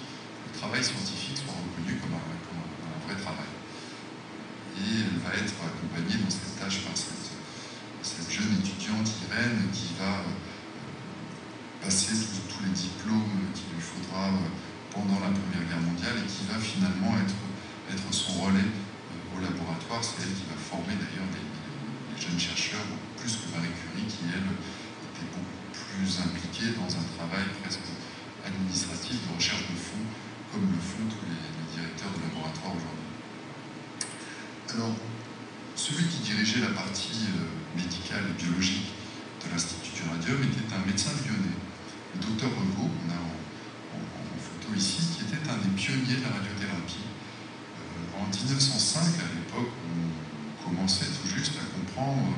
[0.59, 3.47] travail scientifique soit reconnu comme un, comme un, un, vrai travail.
[4.79, 10.23] Et elle va être accompagnée dans cette tâche par cette, jeune étudiante Irène qui va
[10.23, 10.39] euh,
[11.83, 14.47] passer tous, tous, les diplômes qu'il lui faudra euh,
[14.95, 17.35] pendant la Première Guerre mondiale et qui va finalement être,
[17.91, 19.99] être son relais euh, au laboratoire.
[19.99, 21.43] C'est elle qui va former d'ailleurs les,
[22.19, 27.47] jeunes chercheurs, plus que Marie Curie qui, elle, était beaucoup plus impliquée dans un travail
[27.63, 27.87] presque
[28.47, 30.03] administratif de recherche de fond
[30.53, 31.39] comme le font tous les
[31.75, 33.08] directeurs de laboratoire aujourd'hui.
[34.75, 34.93] Alors,
[35.75, 37.33] celui qui dirigeait la partie
[37.75, 38.93] médicale et biologique
[39.41, 41.57] de l'Institut du Radium était un médecin lyonnais,
[42.13, 46.37] le docteur Regaud, qu'on a en, photo ici, qui était un des pionniers de la
[46.37, 47.09] radiothérapie.
[48.13, 52.37] en 1905, à l'époque, on commençait tout juste à comprendre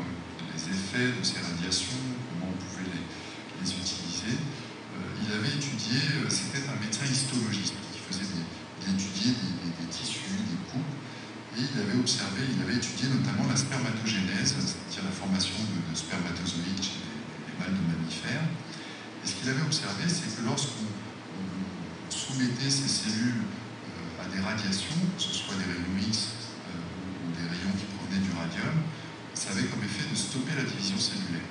[0.54, 1.98] les effets de ces radiations,
[2.30, 3.04] comment on pouvait les,
[3.58, 4.38] les utiliser.
[5.18, 5.98] il avait étudié,
[6.30, 8.46] c'était un médecin histologiste qui faisait des,
[8.86, 10.94] il étudiait des, tissus, des coupes,
[11.49, 16.80] et il avait observé, il avait étudié notamment la spermatogénèse, c'est-à-dire la formation de, spermatozoïdes
[16.80, 18.46] chez les, mâles de mammifères.
[19.20, 20.88] Et ce qu'il avait observé, c'est que lorsqu'on
[22.08, 26.32] soumettait ces cellules euh, à des radiations, que ce soit des rayons X
[26.72, 28.80] euh, ou des rayons qui provenaient du radium,
[29.34, 31.44] ça avait comme effet de stopper la division cellulaire.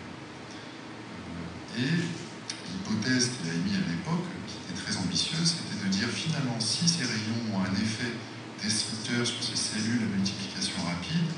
[1.77, 6.09] Euh, et l'hypothèse qu'il a émise à l'époque, qui était très ambitieuse, c'était de dire
[6.09, 8.17] finalement si ces rayons ont un effet
[8.63, 11.31] destructeur sur ces cellules à multiplication rapide,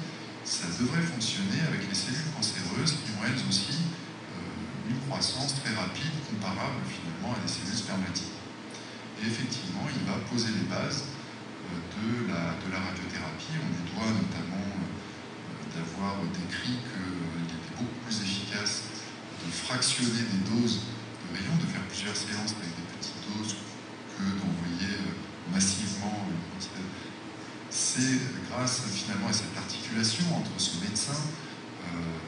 [0.43, 5.74] ça devrait fonctionner avec les cellules cancéreuses qui ont elles aussi euh, une croissance très
[5.76, 8.38] rapide comparable finalement à des cellules spermatiques.
[9.22, 11.05] Et effectivement, il va poser les bases
[11.69, 13.53] euh, de, la, de radiothérapie.
[13.61, 18.89] On lui doit notamment euh, d'avoir décrit qu'il était beaucoup plus efficace
[19.45, 23.55] de fractionner des doses de rayons, de faire plusieurs séances avec des petites doses
[24.17, 24.97] que d'envoyer
[25.53, 26.26] massivement
[27.72, 28.19] c'est
[28.51, 32.19] grâce finalement à cette articulation entre ce médecin euh,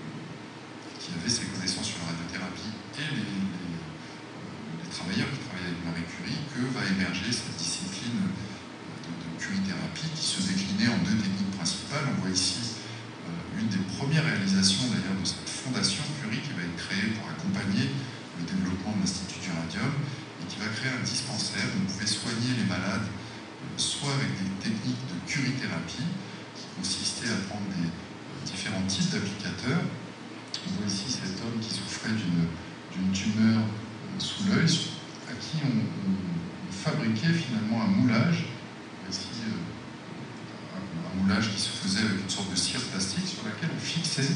[0.99, 6.07] qui avait ses connaissances sur la radiothérapie et les, euh, travailleurs qui travaillaient avec Marie
[6.07, 11.51] Curie que va émerger cette discipline de, de curithérapie qui se déclinait en deux techniques
[11.59, 12.07] principales.
[12.07, 12.79] On voit ici
[13.27, 17.27] euh, une des premières réalisations d'ailleurs de cette fondation Curie qui va être créée pour
[17.27, 17.91] accompagner
[18.39, 22.07] le développement de l'Institut du Radium et qui va créer un dispensaire où on pouvait
[22.07, 23.02] soigner les malades
[25.33, 26.05] curithérapie,
[26.53, 29.81] qui consistaient à prendre des euh, différents types d'applicateurs.
[29.81, 34.69] On voit ici cet homme qui souffrait d'une tumeur euh, sous l'œil,
[35.29, 36.03] à qui on,
[36.71, 38.45] fabriquait finalement un moulage.
[39.05, 43.69] Voici euh, un, moulage qui se faisait avec une sorte de cire plastique sur laquelle
[43.73, 44.35] on fixait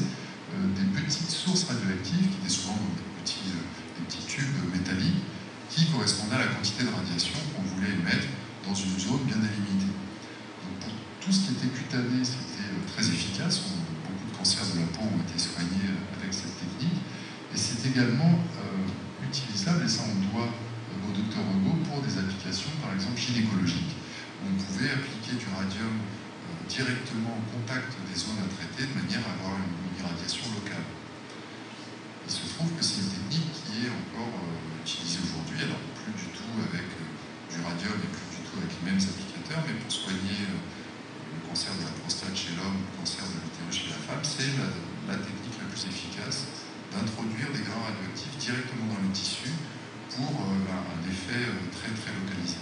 [0.74, 5.22] des petites sources radioactives, qui étaient souvent des petits tubes métalliques,
[5.68, 8.28] qui correspondaient à la quantité de radiation qu'on voulait émettre
[8.66, 9.97] dans une zone bien délimitée.
[11.28, 13.60] Tout ce qui était cutané, c'était euh, très efficace.
[13.60, 17.04] beaucoup de cancers de la peau ont été soignés euh, avec cette technique.
[17.52, 22.72] Et c'est également euh, utilisable, et ça on doit au docteur Hugo, pour des applications
[22.80, 23.92] par exemple gynécologiques.
[24.40, 26.00] On pouvait appliquer du radium
[26.64, 30.88] directement au contact des zones à traiter de manière à avoir une, irradiation locale.
[32.24, 34.32] Il se trouve que c'est une technique qui est encore
[34.80, 39.60] utilisée aujourd'hui, alors plus du tout avec du radium et plus avec les mêmes applicateurs,
[39.68, 40.48] mais pour soigner
[41.48, 45.56] cancer de la prostate chez l'homme, cancer de l'utérus chez la femme, c'est la, technique
[45.56, 46.44] la plus efficace
[46.92, 49.48] d'introduire des grains radioactifs directement dans le tissu
[50.12, 52.60] pour euh, un, effet euh, très très localisé.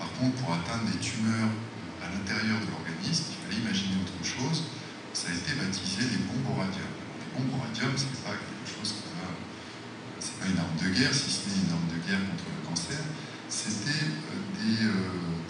[0.00, 1.52] Par contre, pour atteindre des tumeurs
[2.00, 4.72] à l'intérieur de l'organisme, il fallait imaginer autre chose.
[5.12, 6.90] Ça a été baptisé les bombes au radium.
[7.20, 9.28] les bombes au radium, ce n'est pas quelque chose qui va.
[10.18, 12.60] C'est pas une arme de guerre, si ce n'est une arme de guerre contre le
[12.64, 13.04] cancer
[13.54, 15.43] c'était euh, euh,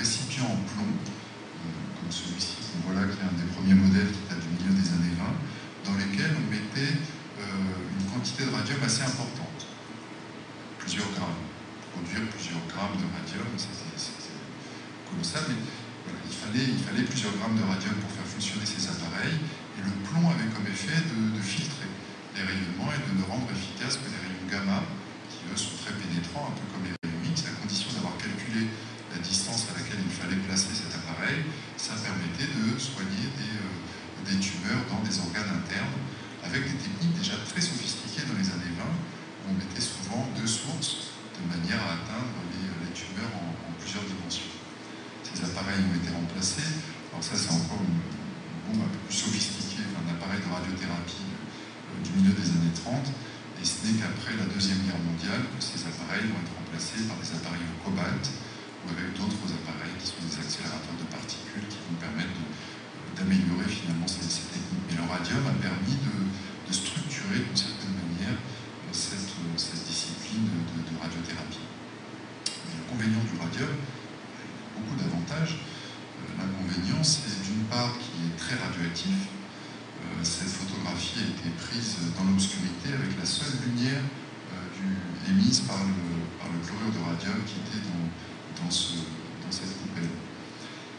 [0.00, 1.68] récipients en plomb, euh,
[2.00, 4.72] comme celui-ci qu'on voit là, qui est un des premiers modèles qui date du milieu
[4.72, 6.96] des années 20, dans lesquels on mettait
[7.40, 9.64] une quantité de radium assez importante,
[10.78, 11.40] plusieurs grammes.
[11.92, 13.96] Produire plusieurs grammes de radium, c'était
[15.08, 15.56] colossal, mais
[16.28, 20.48] il, fallait, plusieurs grammes de radium pour faire fonctionner ces appareils, et le plomb avait
[20.52, 21.88] comme effet de, filtrer
[22.36, 24.84] les rayonnements et de ne rendre efficace que les rayons gamma,
[25.32, 28.66] qui eux sont très pénétrants, un peu comme les à condition d'avoir calculé
[32.80, 36.00] soigner des, euh, des tumeurs dans des organes internes
[36.40, 40.48] avec des techniques déjà très sophistiquées dans les années 20, où on mettait souvent deux
[40.48, 44.52] sources de manière à atteindre les, les tumeurs en, plusieurs dimensions.
[45.24, 46.68] Ces appareils ont été remplacés,
[47.12, 48.00] alors ça c'est encore une,
[48.68, 53.08] bombe un peu plus sophistiquée, un appareil de radiothérapie euh, du milieu des années 30,
[53.60, 57.16] et ce n'est qu'après la Deuxième Guerre mondiale que ces appareils vont être remplacés par
[57.20, 58.24] des appareils au cobalt
[58.84, 62.32] ou avec d'autres appareils qui sont des accélérateurs de particules qui vont permettre
[63.20, 64.88] d'améliorer finalement ces, techniques.
[64.88, 68.38] Mais le radium a permis de, structurer d'une certaine manière
[68.92, 71.66] cette, cette discipline de, radiothérapie.
[72.46, 73.74] L'inconvénient du radium,
[74.78, 75.58] beaucoup d'avantages.
[75.58, 79.26] Euh, l'inconvénient, c'est d'une part qu'il est très radioactif,
[80.00, 84.00] euh, cette photographie a été prise dans l'obscurité avec la seule lumière
[84.54, 88.94] euh, émise par le, chlorure de radium qui était dans, dans, ce,
[89.42, 89.79] dans cette.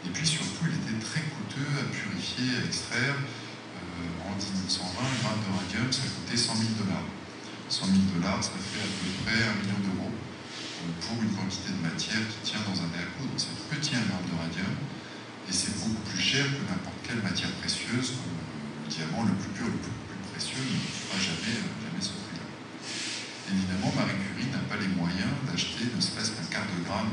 [0.04, 3.14] Et puis surtout, il était très coûteux à purifier, à extraire.
[3.14, 7.06] Euh, en 1920, un gramme de radium, ça coûtait 100 000 dollars.
[7.70, 11.70] 100 000 dollars, ça fait à peu près un million d'euros euh, pour une quantité
[11.70, 13.38] de matière qui tient dans un à coudre.
[13.38, 14.74] C'est petit un gramme de radium,
[15.48, 19.54] et c'est beaucoup plus cher que n'importe quelle matière précieuse, comme le diamant le plus
[19.54, 19.94] pur, le plus,
[20.34, 22.46] précieux, ne fera jamais, jamais ce prix-là.
[23.52, 27.12] Évidemment, Marie Curie n'a pas les moyens d'acheter ne serait-ce qu'un quart de gramme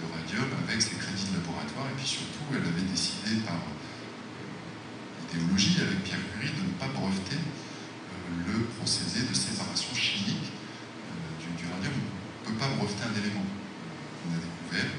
[0.00, 1.92] de radium avec ses crédits de laboratoire.
[1.92, 6.88] Et puis surtout, elle avait décidé par euh, idéologie avec Pierre Curie de ne pas
[6.88, 11.92] breveter euh, le procédé de séparation chimique euh, du, radium.
[11.92, 14.90] On ne peut pas breveter un élément qu'on a découvert.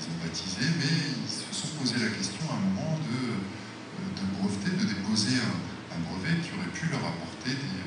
[0.00, 3.36] Ils ont baptisé, mais ils se sont posé la question à un moment de,
[4.40, 7.84] breveter, de déposer un, brevet qui aurait pu leur apporter des,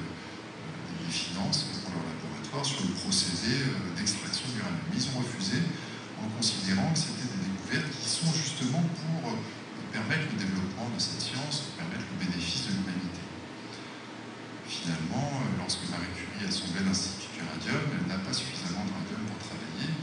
[1.05, 3.55] finances pour leur laboratoire sur le procédé
[3.95, 4.83] d'extraction du radium.
[4.91, 5.61] Ils ont refusé
[6.25, 9.37] en considérant que c'était des découvertes qui sont justement pour euh,
[9.93, 13.21] permettre le développement de cette science, permettre le bénéfice de l'humanité.
[14.65, 18.93] Finalement, euh, lorsque Marie Curie a sauvé l'Institut du radium, elle n'a pas suffisamment de
[18.97, 19.93] radium pour travailler.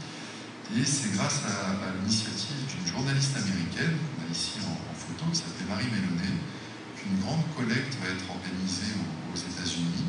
[0.71, 5.67] Et c'est grâce à, l'initiative d'une journaliste américaine, qu'on a ici en, photo, qui s'appelle
[5.67, 6.39] Marie Mélonnet,
[6.95, 10.07] qu'une grande collecte va être organisée aux, États-Unis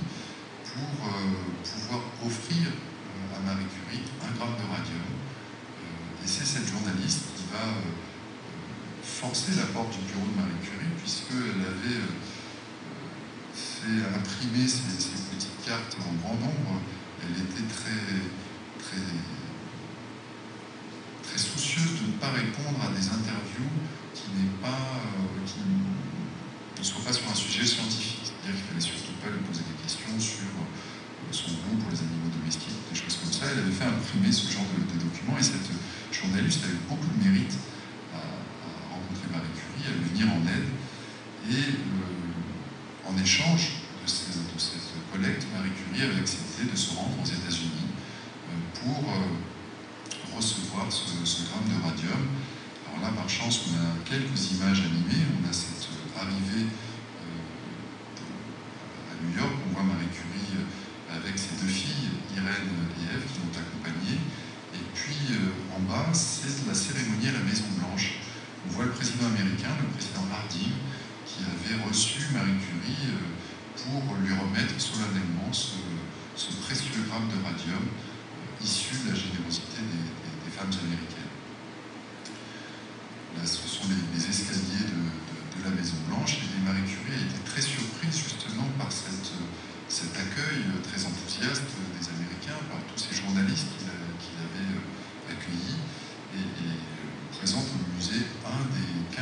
[0.63, 2.71] pour euh, pouvoir offrir
[3.35, 5.24] à Marie Curie un gramme de radium
[6.25, 7.93] et c'est cette journaliste qui va euh,
[9.03, 12.17] forcer la porte du bureau de Marie Curie, puisqu'elle avait euh,
[13.53, 14.89] fait imprimer ces,
[15.29, 16.81] petites cartes en grand nombre.
[17.21, 18.25] Elle était très,
[18.81, 19.05] très,
[21.29, 23.77] très soucieuse de ne pas répondre à des interviews
[24.15, 25.61] qui, pas, euh, qui
[26.81, 28.33] ne soient pas sur un sujet scientifique.
[28.33, 30.49] C'est-à-dire qu'il ne fallait surtout pas lui poser des questions sur
[31.33, 33.45] son goût pour les animaux domestiques, des choses comme ça.
[33.53, 35.69] Elle avait fait imprimer ce genre de, de documents et cette
[36.25, 37.53] journaliste a eu beaucoup de mérite
[38.15, 38.19] à,
[38.93, 40.69] rencontrer Marie Curie, à lui venir en aide.
[41.51, 47.27] Et euh, en échange de, cette collecte, Marie Curie avait accepté de se rendre aux
[47.27, 51.13] États-Unis euh, pour euh, recevoir ce,
[51.45, 52.29] gramme de radium.
[52.89, 55.25] Alors là, par chance, on a quelques images animées.
[55.37, 56.67] On a cette arrivée
[59.11, 59.53] à New York.
[59.69, 60.65] On voit Marie Curie
[61.13, 64.21] avec ses deux filles, Irène et Ève, qui l'ont accompagnée.
[64.95, 68.15] Puis euh, en bas, c'est la cérémonie à la Maison Blanche.
[68.67, 70.71] On voit le président américain, le président Harding,
[71.27, 73.27] qui avait reçu Marie Curie euh,
[73.83, 75.83] pour lui remettre solennellement ce,
[76.63, 81.35] précieux gramme de radium euh, issu de la générosité des, femmes américaines.
[83.35, 87.63] Là, ce sont les, escaliers de, la Maison Blanche et Marie Curie a été très
[87.63, 91.67] surprise justement par cet accueil très enthousiaste
[91.99, 93.84] des Américains, par tous ces journalistes
[97.45, 99.21] présente au musée un des 15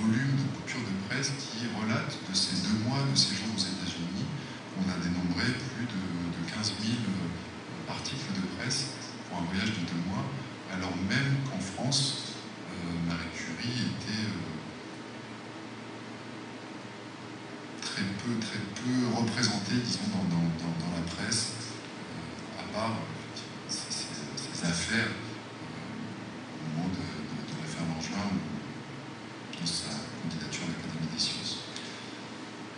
[0.00, 4.24] volumes de coupures de presse qui relatent de ces deux mois de séjour aux États-Unis.
[4.80, 6.00] On a dénombré plus de,
[6.56, 8.96] 15 000 euh, articles de presse
[9.28, 10.24] pour un voyage de deux mois,
[10.72, 12.32] alors même qu'en France,
[12.72, 14.32] euh, Marie Curie était
[17.82, 21.76] très peu, très peu représentée, disons, dans, la presse,
[22.56, 22.96] à part
[24.64, 25.31] affaires au
[26.72, 27.04] moment de,
[27.60, 31.68] l'affaire Langevin de sa candidature à l'Académie des sciences.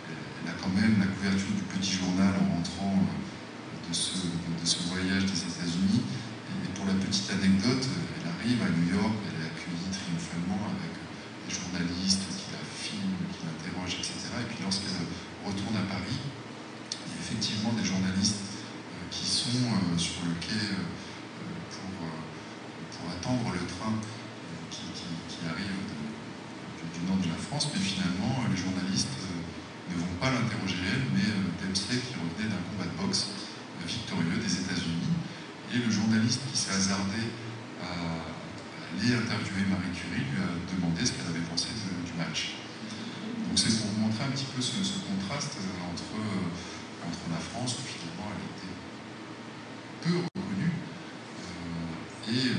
[0.09, 4.83] Elle, a quand même la couverture du petit journal en rentrant euh, de ce, de
[4.91, 6.03] voyage des États-Unis.
[6.03, 10.93] Et pour la petite anecdote, elle arrive à New York, elle est accueillie triomphalement avec
[10.93, 14.29] des journalistes qui la filment, qui l'interrogent, etc.
[14.43, 15.07] Et puis lorsqu'elle
[15.45, 20.35] retourne à Paris, il y a effectivement des journalistes euh, qui sont euh, sur le
[20.37, 20.75] quai
[23.11, 25.77] attendre le train euh, qui, arrive
[26.93, 30.81] du, nord de la France, mais finalement, euh, les journalistes euh, ne vont pas l'interroger
[30.89, 31.27] elle, mais
[31.61, 33.29] Dempsey qui revenait d'un combat de boxe
[33.85, 35.13] victorieux des États-Unis.
[35.73, 37.21] Et le journaliste qui s'est hasardé
[37.81, 38.25] à
[38.95, 42.55] aller interviewer Marie Curie lui a demandé ce qu'elle avait pensé du match.
[43.45, 46.17] Donc c'est pour vous montrer un petit peu ce, contraste entre,
[47.05, 48.73] entre la France, où finalement elle était
[50.01, 50.73] peu reconnue,
[52.25, 52.55] et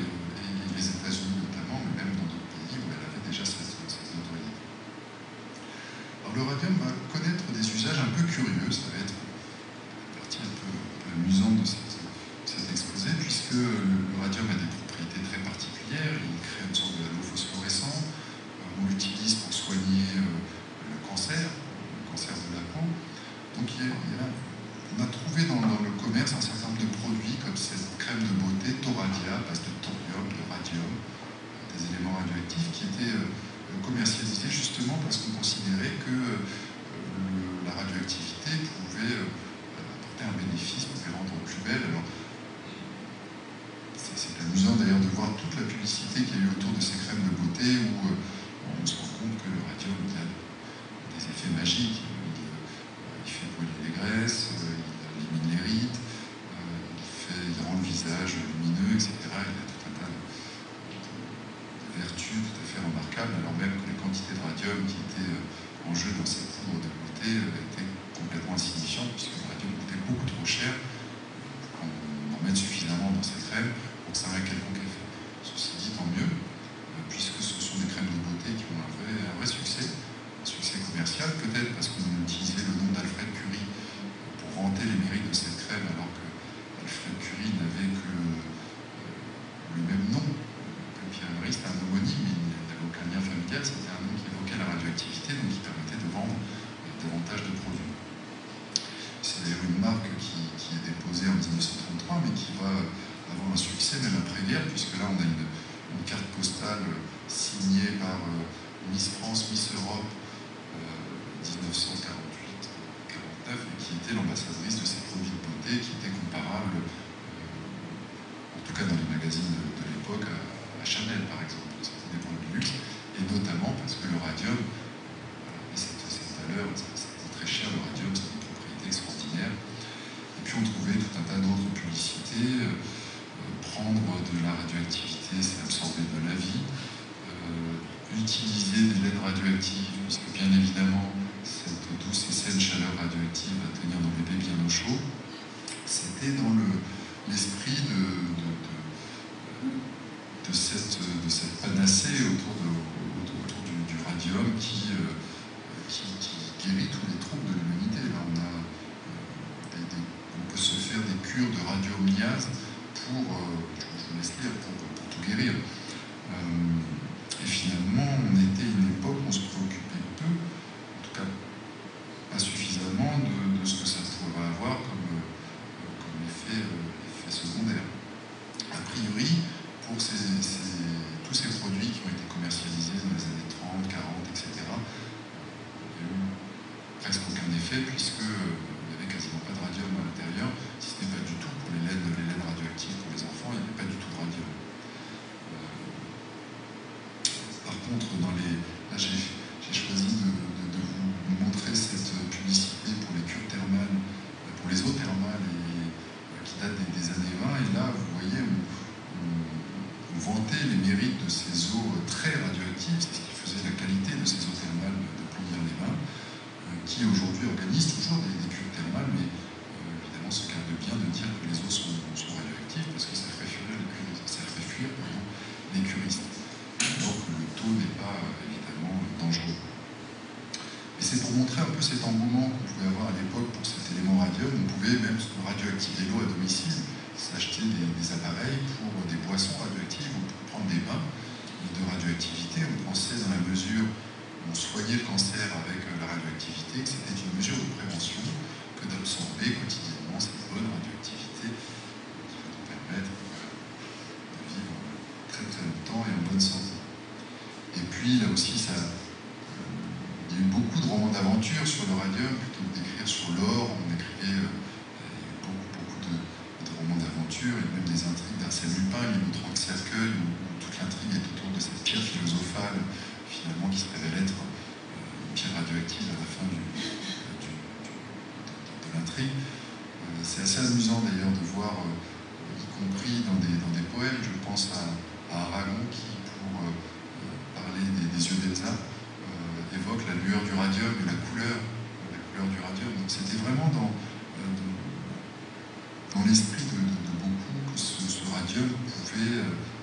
[298.57, 299.76] ce, radium pouvait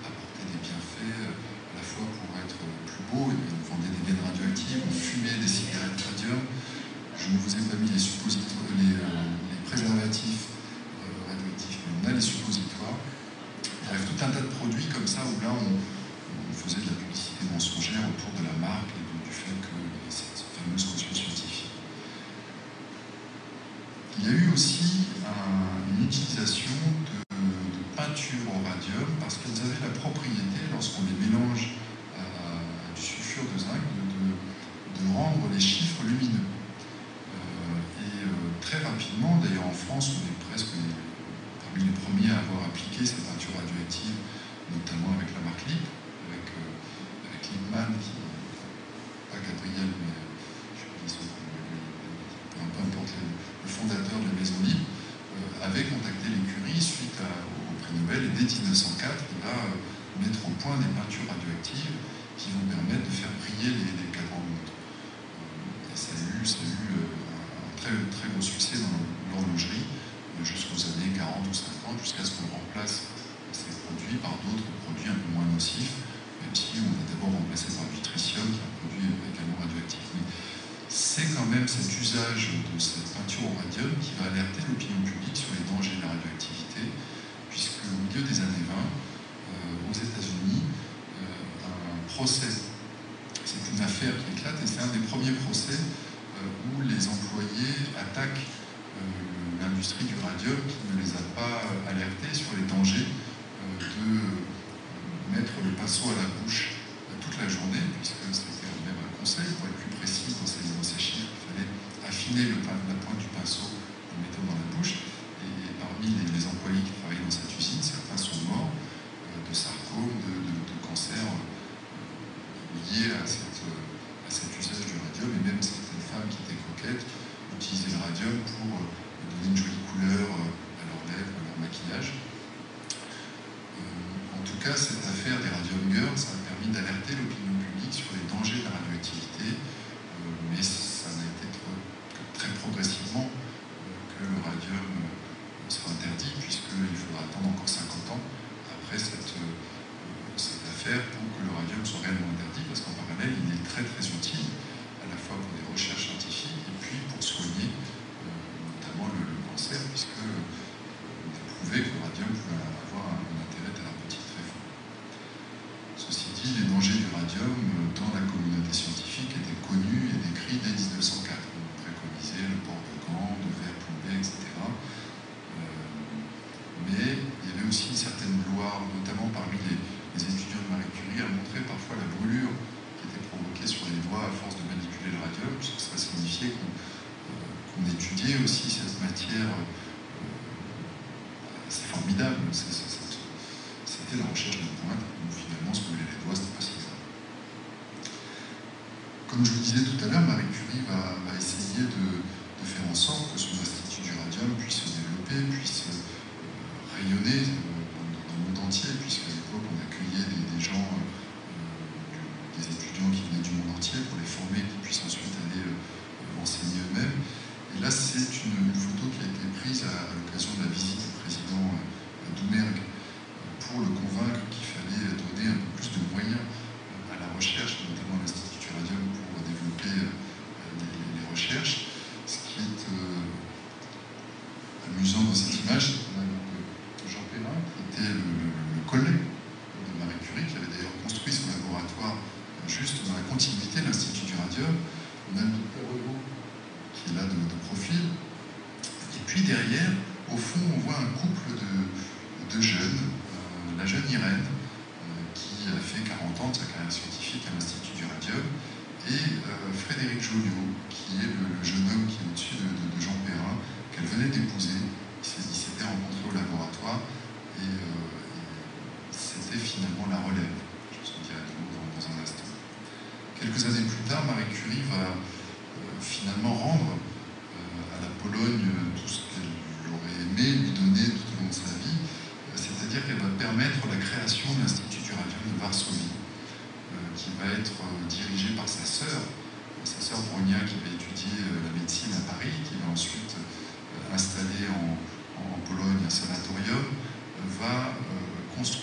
[147.44, 147.83] donc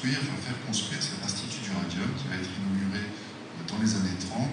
[0.00, 4.16] construire, faire construire cet institut du radium qui va être inauguré euh, dans les années
[4.16, 4.48] 30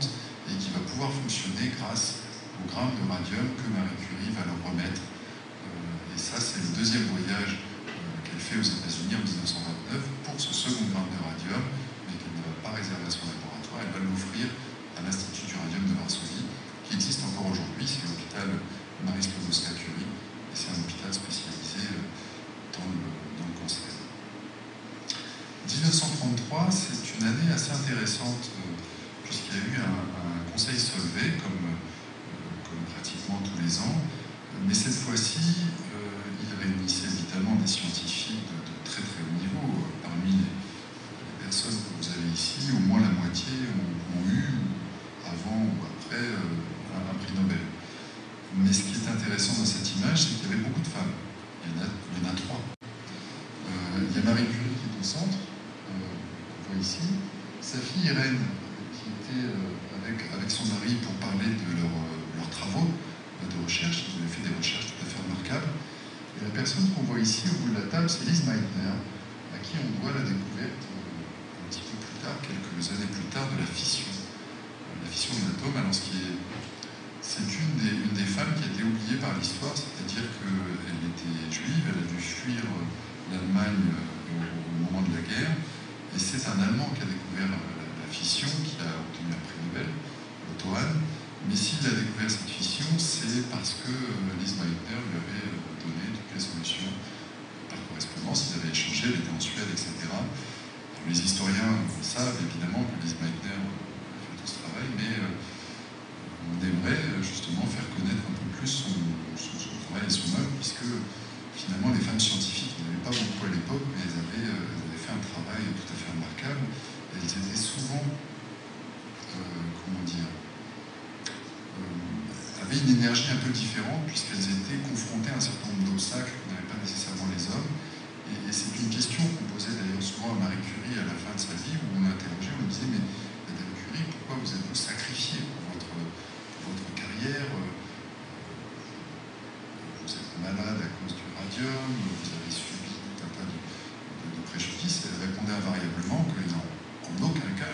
[0.51, 2.27] et qui va pouvoir fonctionner grâce
[2.59, 4.99] aux grammes de radium que Marie Curie va leur remettre.
[4.99, 7.95] Euh, et ça, c'est le deuxième voyage euh,
[8.27, 11.63] qu'elle fait aux États-Unis en 1929 pour ce second gramme de radium,
[12.11, 14.51] mais qu'elle ne va pas réserver à son laboratoire, elle va l'offrir
[14.99, 16.43] à l'Institut du radium de Varsovie,
[16.83, 18.51] qui existe encore aujourd'hui, c'est l'hôpital
[19.07, 21.36] Marie Sklodowska-Curie, et c'est un hôpital spécial.
[26.69, 28.71] c'est une année assez intéressante, euh,
[29.23, 34.01] puisqu'il y a eu un, conseil Solvay, comme, euh, comme, pratiquement tous les ans,
[34.65, 36.07] mais cette fois-ci, euh,
[36.41, 38.16] il réunissait évidemment des scientifiques.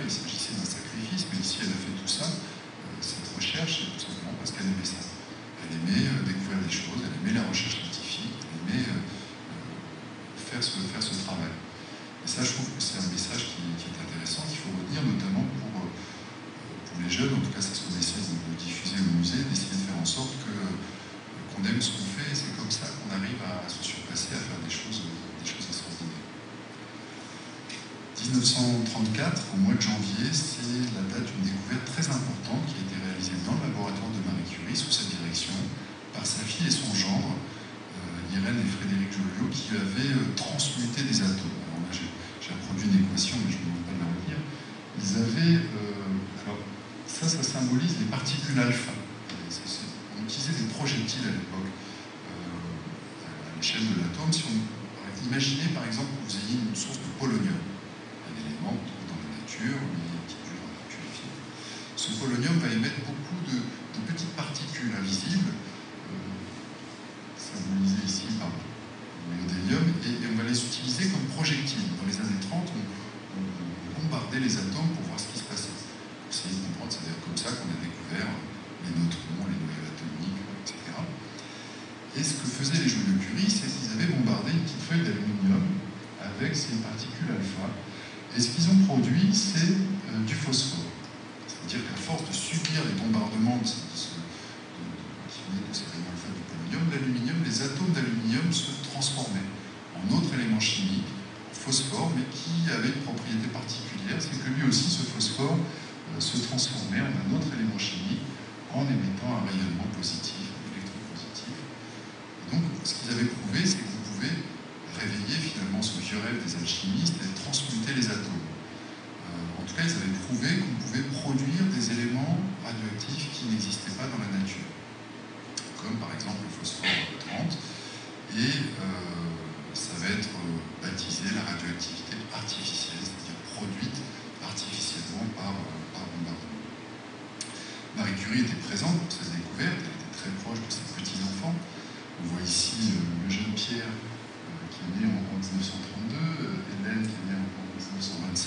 [0.04, 0.72] Il s'agissait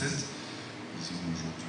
[0.02, 0.26] 1927.
[0.98, 1.65] Ils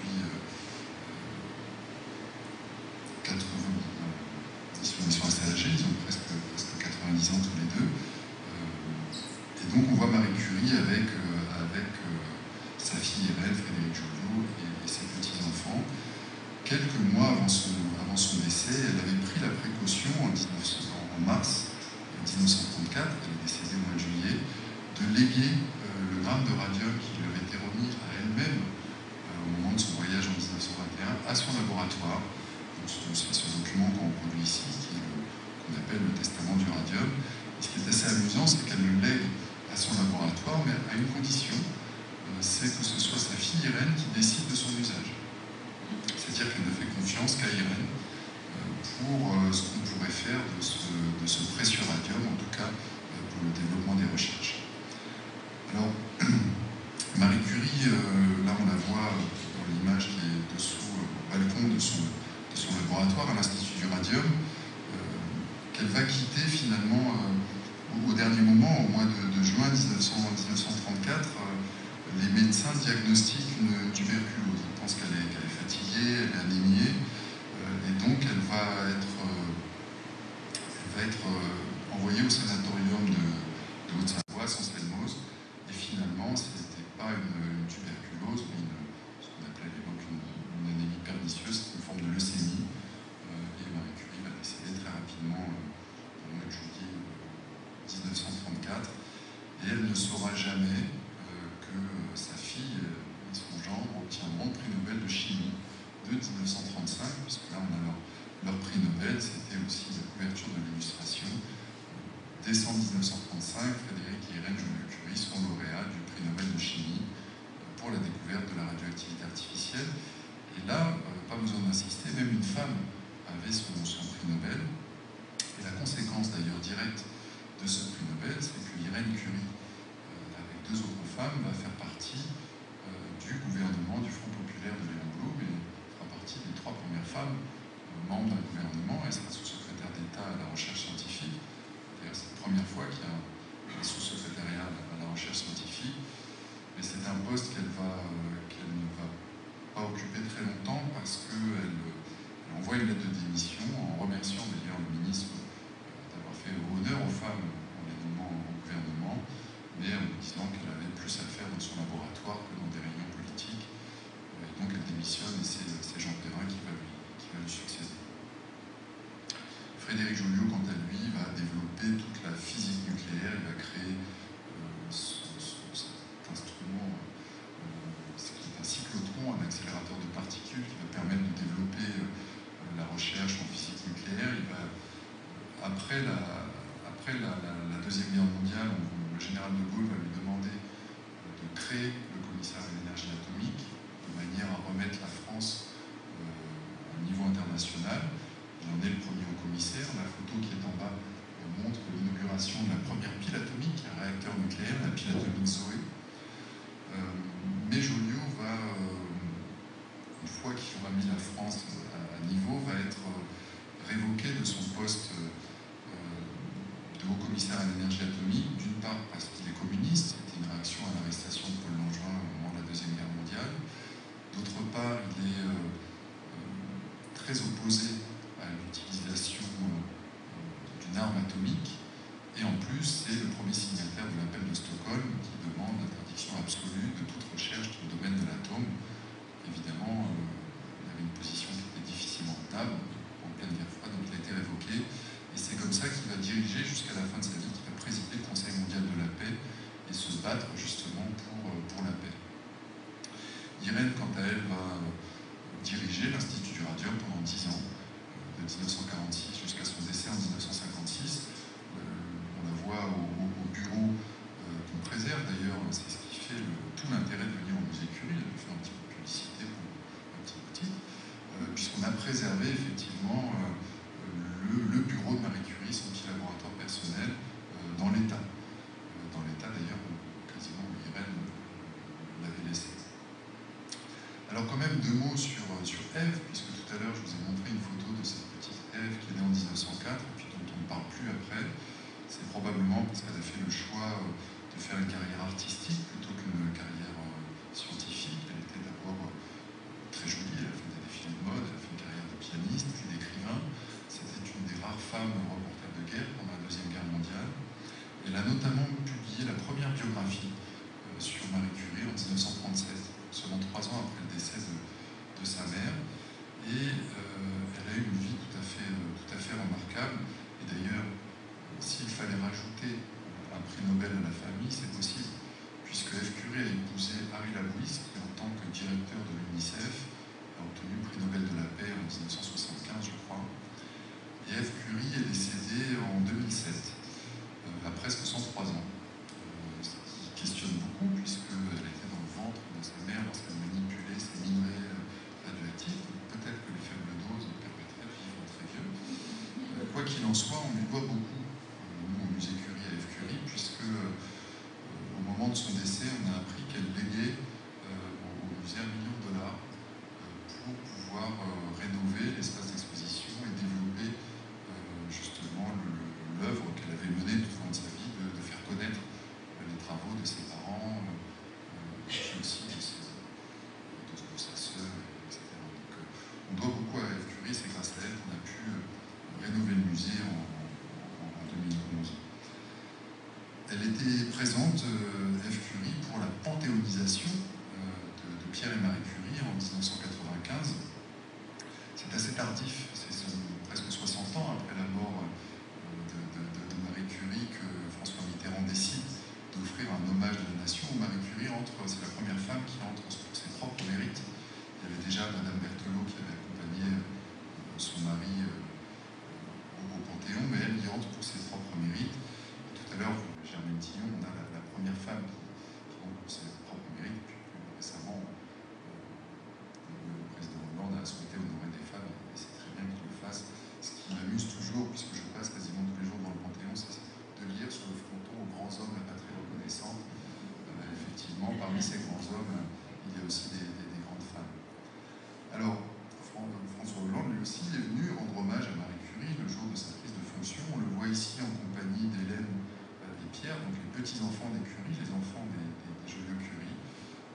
[443.88, 445.48] petits-enfants des Curie, les enfants des,
[445.88, 446.60] joyeux Curie,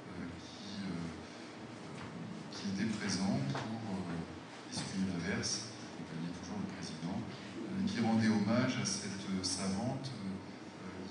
[0.09, 1.05] euh, euh,
[2.49, 3.93] qui, étaient présents pour
[4.73, 7.21] essuyer la verse, accompagner toujours le président,
[7.85, 10.09] qui rendait hommage à cette savante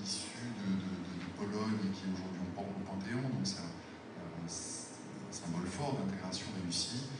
[0.02, 0.90] issue de,
[1.38, 7.10] Pologne qui aujourd'hui au Panthéon, donc c'est un symbole fort d'intégration réussie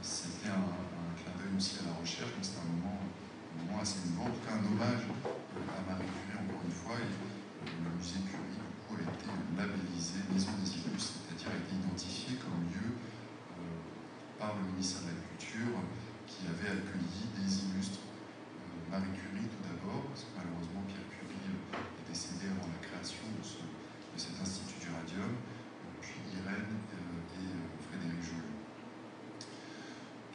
[0.00, 0.70] c'était un,
[1.18, 4.54] clin d'œil aussi à la recherche, donc c'était un moment, assez nouveau, en tout cas
[4.54, 9.02] un hommage à Marie Curie encore une fois, et le musée Curie du coup a
[9.02, 9.26] été
[9.56, 13.80] labellisé Maison des Illustres, c'est-à-dire a été identifié comme lieu euh,
[14.38, 15.74] par le ministère de la Culture
[16.26, 18.04] qui avait accueilli des illustres.
[18.04, 23.26] Euh, Marie Curie tout d'abord, parce que malheureusement Pierre Curie est décédé avant la création
[23.34, 23.42] de,
[24.18, 25.30] cet institut du radium,
[26.02, 27.50] puis Irène euh, et
[27.86, 28.58] Frédéric Joliot.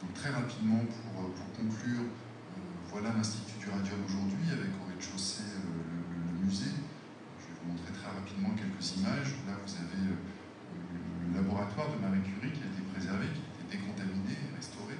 [0.04, 2.60] Donc très rapidement, pour, conclure, euh,
[2.90, 6.76] voilà l'Institut du Radium aujourd'hui, avec au rez-de-chaussée euh, le, musée.
[7.40, 9.36] Je vais vous montrer très rapidement quelques images.
[9.44, 13.52] Là, vous avez euh, le laboratoire de Marie Curie qui a été préservé, qui a
[13.52, 14.96] été décontaminé restauré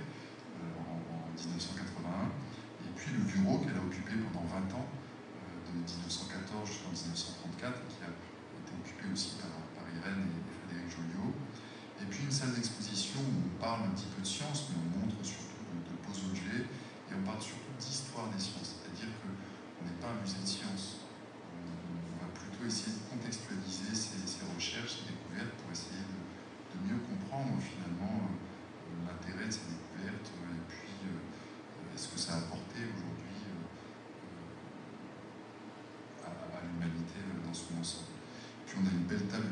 [0.60, 1.00] en,
[1.32, 2.28] 1981.
[2.84, 8.04] Et puis le bureau qu'elle a occupé pendant 20 ans, de 1914 jusqu'en 1934, qui
[8.04, 9.48] a été occupé aussi par,
[9.88, 11.32] Irène et Frédéric Joliot.
[12.02, 15.06] Et puis une salle d'exposition où on parle un petit peu de science, mais on
[15.06, 19.96] montre surtout de, beaux objets, et on parle surtout d'histoire des sciences, c'est-à-dire qu'on n'est
[20.02, 21.03] pas un musée de sciences
[22.66, 26.16] essayer de contextualiser ces, recherches, ces découvertes, pour essayer de,
[26.84, 32.34] mieux comprendre finalement euh, l'intérêt de ces découvertes euh, et puis euh, ce que ça
[32.34, 33.40] a apporté aujourd'hui
[36.26, 38.10] à, à l'humanité dans son ensemble.
[38.66, 39.48] Puis on a une belle table